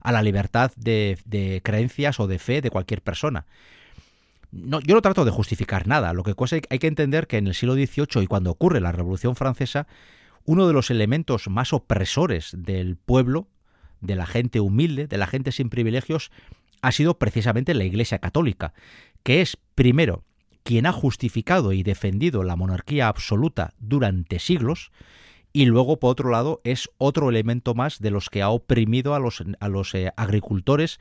a 0.00 0.12
la 0.12 0.22
libertad 0.22 0.70
de 0.76 1.60
creencias 1.64 2.20
o 2.20 2.28
de 2.28 2.38
fe 2.38 2.62
de 2.62 2.70
cualquier 2.70 3.02
persona 3.02 3.46
yo 4.52 4.94
no 4.94 5.02
trato 5.02 5.24
de 5.24 5.30
justificar 5.30 5.86
nada. 5.86 6.12
Lo 6.12 6.22
que 6.22 6.34
hay 6.70 6.78
que 6.78 6.86
entender 6.86 7.26
que 7.26 7.38
en 7.38 7.46
el 7.46 7.54
siglo 7.54 7.74
XVIII 7.74 8.22
y 8.22 8.26
cuando 8.26 8.50
ocurre 8.50 8.80
la 8.80 8.92
Revolución 8.92 9.36
Francesa, 9.36 9.86
uno 10.44 10.66
de 10.66 10.72
los 10.72 10.90
elementos 10.90 11.48
más 11.48 11.72
opresores 11.72 12.50
del 12.56 12.96
pueblo, 12.96 13.48
de 14.00 14.16
la 14.16 14.26
gente 14.26 14.60
humilde, 14.60 15.06
de 15.06 15.18
la 15.18 15.26
gente 15.26 15.52
sin 15.52 15.70
privilegios, 15.70 16.30
ha 16.82 16.92
sido 16.92 17.18
precisamente 17.18 17.74
la 17.74 17.84
Iglesia 17.84 18.18
Católica, 18.18 18.72
que 19.22 19.42
es, 19.42 19.58
primero, 19.74 20.24
quien 20.62 20.86
ha 20.86 20.92
justificado 20.92 21.72
y 21.72 21.82
defendido 21.82 22.42
la 22.42 22.56
monarquía 22.56 23.08
absoluta 23.08 23.74
durante 23.78 24.38
siglos, 24.38 24.90
y 25.52 25.66
luego, 25.66 25.98
por 25.98 26.12
otro 26.12 26.30
lado, 26.30 26.60
es 26.64 26.90
otro 26.96 27.28
elemento 27.28 27.74
más 27.74 27.98
de 27.98 28.10
los 28.10 28.30
que 28.30 28.42
ha 28.42 28.50
oprimido 28.50 29.14
a 29.14 29.18
los, 29.18 29.42
a 29.58 29.68
los 29.68 29.94
eh, 29.94 30.12
agricultores 30.16 31.00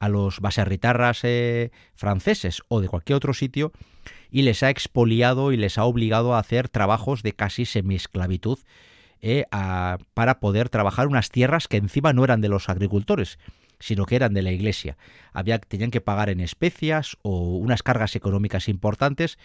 a 0.00 0.08
los 0.08 0.40
baserritarras 0.40 1.20
eh, 1.24 1.70
franceses 1.94 2.62
o 2.68 2.80
de 2.80 2.88
cualquier 2.88 3.16
otro 3.16 3.34
sitio 3.34 3.72
y 4.30 4.42
les 4.42 4.62
ha 4.62 4.70
expoliado 4.70 5.52
y 5.52 5.56
les 5.56 5.78
ha 5.78 5.84
obligado 5.84 6.34
a 6.34 6.38
hacer 6.38 6.68
trabajos 6.68 7.22
de 7.22 7.32
casi 7.32 7.64
semiesclavitud 7.64 8.58
eh, 9.22 9.44
para 10.14 10.40
poder 10.40 10.68
trabajar 10.68 11.06
unas 11.06 11.30
tierras 11.30 11.68
que 11.68 11.78
encima 11.78 12.12
no 12.12 12.22
eran 12.24 12.40
de 12.40 12.48
los 12.48 12.68
agricultores, 12.68 13.38
sino 13.80 14.04
que 14.04 14.16
eran 14.16 14.34
de 14.34 14.42
la 14.42 14.52
iglesia. 14.52 14.96
Había, 15.32 15.58
tenían 15.58 15.90
que 15.90 16.00
pagar 16.00 16.28
en 16.28 16.40
especias 16.40 17.16
o 17.22 17.56
unas 17.56 17.82
cargas 17.82 18.14
económicas 18.14 18.68
importantes. 18.68 19.38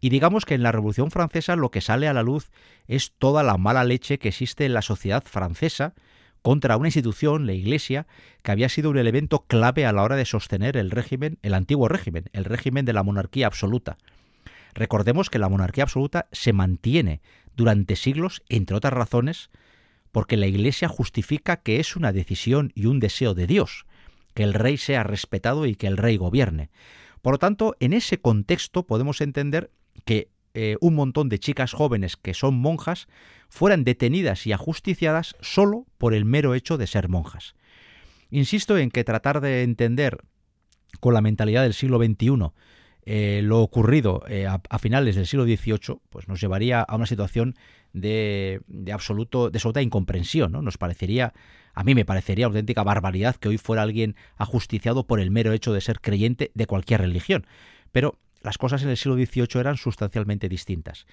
Y 0.00 0.10
digamos 0.10 0.44
que 0.44 0.54
en 0.54 0.62
la 0.62 0.72
Revolución 0.72 1.10
Francesa 1.10 1.56
lo 1.56 1.70
que 1.70 1.80
sale 1.80 2.08
a 2.08 2.12
la 2.12 2.22
luz 2.22 2.50
es 2.86 3.12
toda 3.18 3.42
la 3.42 3.56
mala 3.56 3.84
leche 3.84 4.18
que 4.18 4.28
existe 4.28 4.66
en 4.66 4.74
la 4.74 4.82
sociedad 4.82 5.24
francesa, 5.24 5.94
contra 6.46 6.76
una 6.76 6.86
institución, 6.86 7.44
la 7.44 7.54
Iglesia, 7.54 8.06
que 8.44 8.52
había 8.52 8.68
sido 8.68 8.90
un 8.90 8.98
elemento 8.98 9.46
clave 9.48 9.84
a 9.84 9.90
la 9.90 10.04
hora 10.04 10.14
de 10.14 10.24
sostener 10.24 10.76
el 10.76 10.92
régimen, 10.92 11.40
el 11.42 11.54
antiguo 11.54 11.88
régimen, 11.88 12.26
el 12.32 12.44
régimen 12.44 12.84
de 12.84 12.92
la 12.92 13.02
monarquía 13.02 13.48
absoluta. 13.48 13.98
Recordemos 14.72 15.28
que 15.28 15.40
la 15.40 15.48
monarquía 15.48 15.82
absoluta 15.82 16.28
se 16.30 16.52
mantiene 16.52 17.20
durante 17.56 17.96
siglos, 17.96 18.44
entre 18.48 18.76
otras 18.76 18.92
razones, 18.92 19.50
porque 20.12 20.36
la 20.36 20.46
Iglesia 20.46 20.86
justifica 20.86 21.56
que 21.56 21.80
es 21.80 21.96
una 21.96 22.12
decisión 22.12 22.70
y 22.76 22.86
un 22.86 23.00
deseo 23.00 23.34
de 23.34 23.48
Dios, 23.48 23.84
que 24.32 24.44
el 24.44 24.54
rey 24.54 24.76
sea 24.76 25.02
respetado 25.02 25.66
y 25.66 25.74
que 25.74 25.88
el 25.88 25.96
rey 25.96 26.16
gobierne. 26.16 26.70
Por 27.22 27.34
lo 27.34 27.38
tanto, 27.38 27.74
en 27.80 27.92
ese 27.92 28.20
contexto 28.20 28.86
podemos 28.86 29.20
entender 29.20 29.72
que 30.04 30.28
eh, 30.58 30.78
un 30.80 30.94
montón 30.94 31.28
de 31.28 31.38
chicas 31.38 31.74
jóvenes 31.74 32.16
que 32.16 32.32
son 32.32 32.54
monjas 32.54 33.08
fueran 33.50 33.84
detenidas 33.84 34.46
y 34.46 34.52
ajusticiadas 34.52 35.36
solo 35.42 35.84
por 35.98 36.14
el 36.14 36.24
mero 36.24 36.54
hecho 36.54 36.78
de 36.78 36.86
ser 36.86 37.10
monjas. 37.10 37.54
Insisto 38.30 38.78
en 38.78 38.90
que 38.90 39.04
tratar 39.04 39.42
de 39.42 39.64
entender 39.64 40.16
con 40.98 41.12
la 41.12 41.20
mentalidad 41.20 41.62
del 41.62 41.74
siglo 41.74 41.98
XXI 41.98 42.52
eh, 43.04 43.42
lo 43.44 43.60
ocurrido 43.60 44.24
eh, 44.28 44.46
a, 44.46 44.78
finales 44.78 45.14
del 45.14 45.26
siglo 45.26 45.44
XVIII, 45.44 46.00
pues 46.08 46.26
nos 46.26 46.40
llevaría 46.40 46.80
a 46.80 46.96
una 46.96 47.04
situación 47.04 47.54
de, 47.92 48.62
absoluto, 48.90 49.50
de 49.50 49.58
absoluta 49.58 49.82
incomprensión. 49.82 50.52
¿no? 50.52 50.62
Nos 50.62 50.78
parecería, 50.78 51.34
a 51.74 51.84
mí 51.84 51.94
me 51.94 52.06
parecería 52.06 52.46
auténtica 52.46 52.82
barbaridad 52.82 53.36
que 53.36 53.48
hoy 53.48 53.58
fuera 53.58 53.82
alguien 53.82 54.16
ajusticiado 54.38 55.06
por 55.06 55.20
el 55.20 55.30
mero 55.30 55.52
hecho 55.52 55.74
de 55.74 55.82
ser 55.82 56.00
creyente 56.00 56.50
de 56.54 56.66
cualquier 56.66 57.02
religión. 57.02 57.46
Pero 57.92 58.18
las 58.46 58.58
cosas 58.58 58.84
en 58.84 58.90
el 58.90 58.96
siglo 58.96 59.16
XVIII 59.16 59.58
eran 59.58 59.76
sustancialmente 59.76 60.48
distintas. 60.48 61.06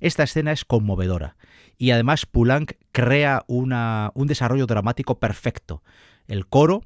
Esta 0.00 0.24
escena 0.24 0.50
es 0.50 0.64
conmovedora 0.64 1.36
y 1.78 1.92
además 1.92 2.26
Poulenc 2.26 2.72
crea 2.90 3.44
un 3.46 4.26
desarrollo 4.26 4.66
dramático 4.66 5.20
perfecto. 5.20 5.84
El 6.26 6.48
coro, 6.48 6.82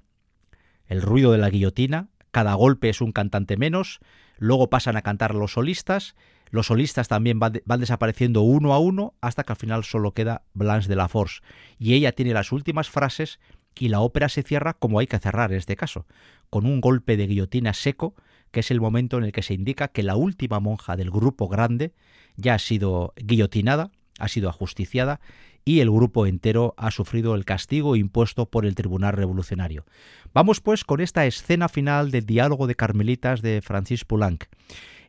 el 0.89 1.01
ruido 1.01 1.33
de 1.33 1.39
la 1.39 1.49
guillotina, 1.49 2.09
cada 2.33 2.53
golpe 2.53 2.91
es 2.91 3.01
un 3.01 3.13
cantante 3.13 3.57
menos, 3.57 4.01
luego 4.37 4.69
pasan 4.69 4.99
a 4.99 5.03
cantar 5.03 5.35
los 5.35 5.53
solistas, 5.55 6.17
los 6.51 6.67
solistas 6.67 7.09
también 7.09 7.41
van, 7.41 7.63
desapareciendo 7.79 8.43
uno 8.43 8.75
a 8.75 8.79
uno 8.81 9.15
hasta 9.23 9.45
que 9.45 9.55
al 9.55 9.59
final 9.59 9.85
solo 9.85 10.13
queda 10.13 10.43
Blanche 10.53 10.87
de 10.87 10.97
la 10.97 11.09
Force 11.09 11.41
y 11.79 11.95
ella 11.95 12.13
tiene 12.13 12.35
las 12.35 12.53
últimas 12.53 12.91
frases 12.91 13.41
y 13.75 13.89
la 13.89 14.01
ópera 14.01 14.29
se 14.29 14.43
cierra 14.43 14.75
como 14.75 14.99
hay 14.99 15.07
que 15.07 15.19
cerrar 15.19 15.51
en 15.53 15.59
este 15.59 15.77
caso, 15.77 16.05
con 16.51 16.67
un 16.67 16.83
golpe 16.83 17.17
de 17.17 17.27
guillotina 17.27 17.73
seco, 17.73 18.15
que 18.55 18.61
es 18.61 18.71
el 18.71 18.81
momento 18.81 19.19
en 19.19 19.25
el 19.25 19.33
que 19.33 19.43
se 19.43 19.53
indica 19.53 19.89
que 19.89 20.05
la 20.05 20.17
última 20.17 20.61
monja 20.61 20.97
del 20.97 21.11
grupo 21.11 21.49
grande 21.49 21.93
ya 22.37 22.55
ha 22.55 22.59
sido 22.59 23.13
guillotinada, 23.17 23.91
ha 24.21 24.29
sido 24.29 24.49
ajusticiada 24.49 25.21
y 25.65 25.81
el 25.81 25.91
grupo 25.91 26.25
entero 26.25 26.73
ha 26.77 26.93
sufrido 26.93 27.35
el 27.35 27.45
castigo 27.45 27.97
impuesto 27.97 28.47
por 28.47 28.65
el 28.65 28.77
Tribunal 28.77 29.15
Revolucionario. 29.15 29.85
Vamos 30.33 30.61
pues 30.61 30.85
con 30.85 31.01
esta 31.01 31.27
escena 31.27 31.69
final 31.69 32.13
del 32.13 32.27
diálogo 32.27 32.69
de 32.69 32.77
Carmelitas 32.77 33.43
de 33.43 33.61
Francis 33.61 34.05
Poulenc. 34.05 34.45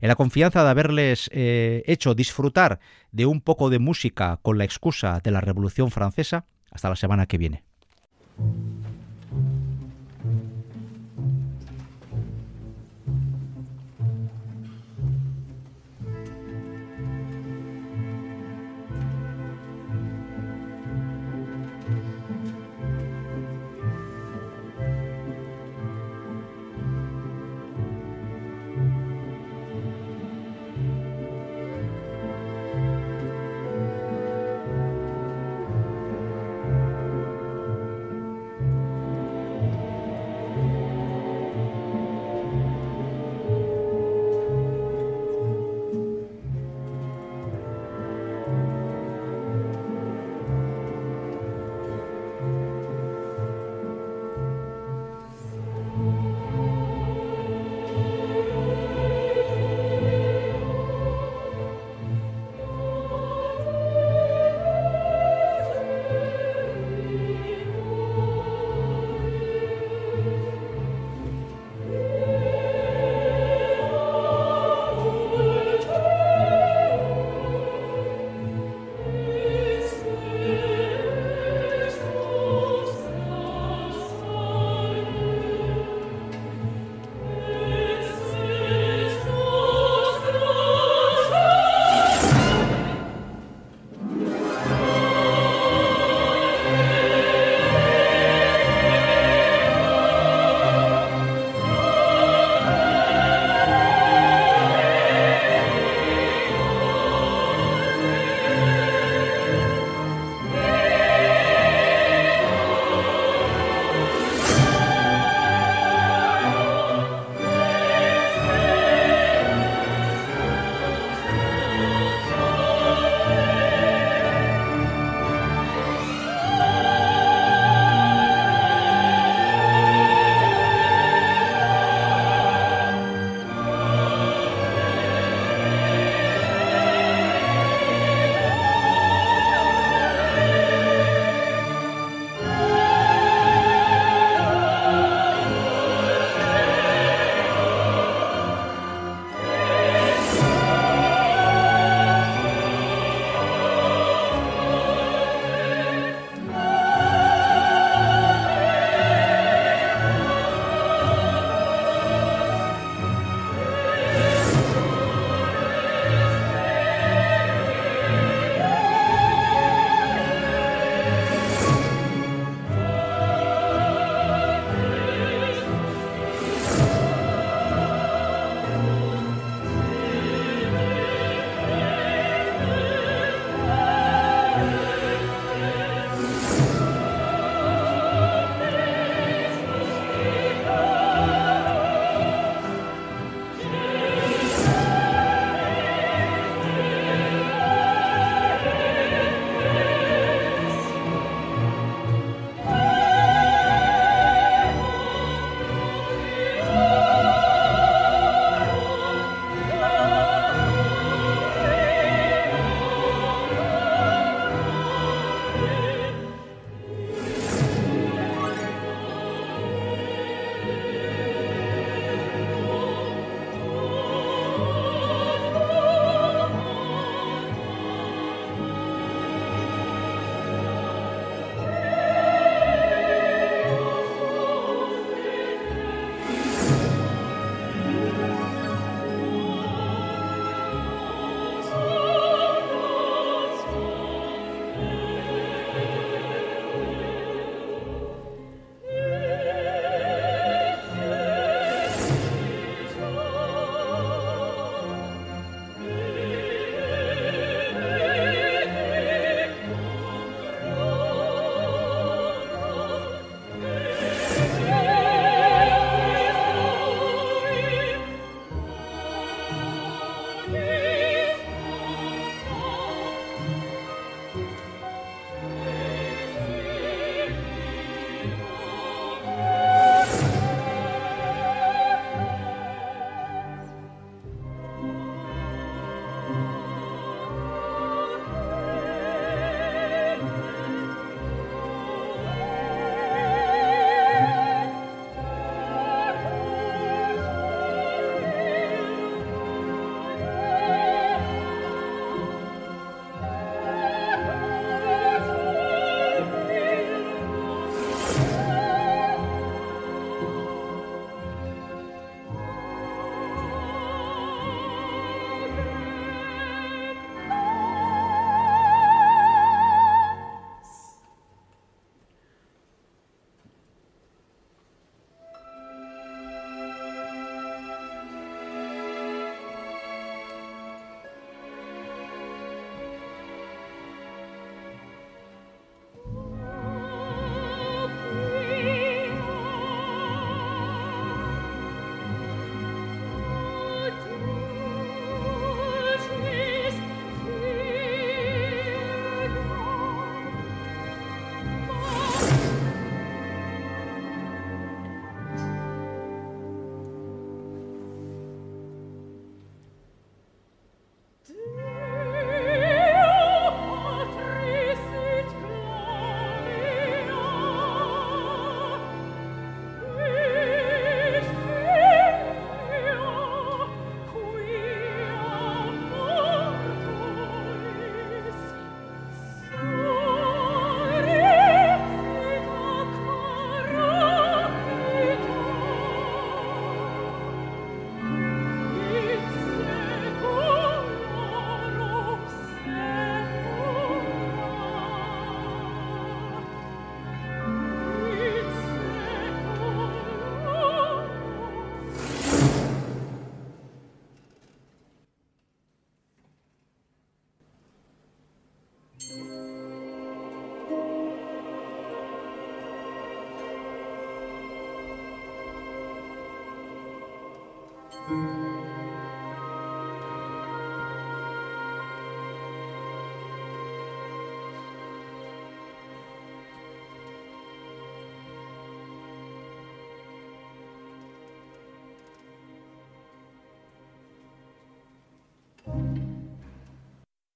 En 0.01 0.07
la 0.07 0.15
confianza 0.15 0.63
de 0.63 0.69
haberles 0.69 1.29
eh, 1.31 1.83
hecho 1.85 2.15
disfrutar 2.15 2.79
de 3.11 3.27
un 3.27 3.41
poco 3.41 3.69
de 3.69 3.79
música 3.79 4.39
con 4.41 4.57
la 4.57 4.65
excusa 4.65 5.19
de 5.23 5.31
la 5.31 5.41
Revolución 5.41 5.91
Francesa, 5.91 6.45
hasta 6.71 6.89
la 6.89 6.95
semana 6.95 7.27
que 7.27 7.37
viene. 7.37 7.63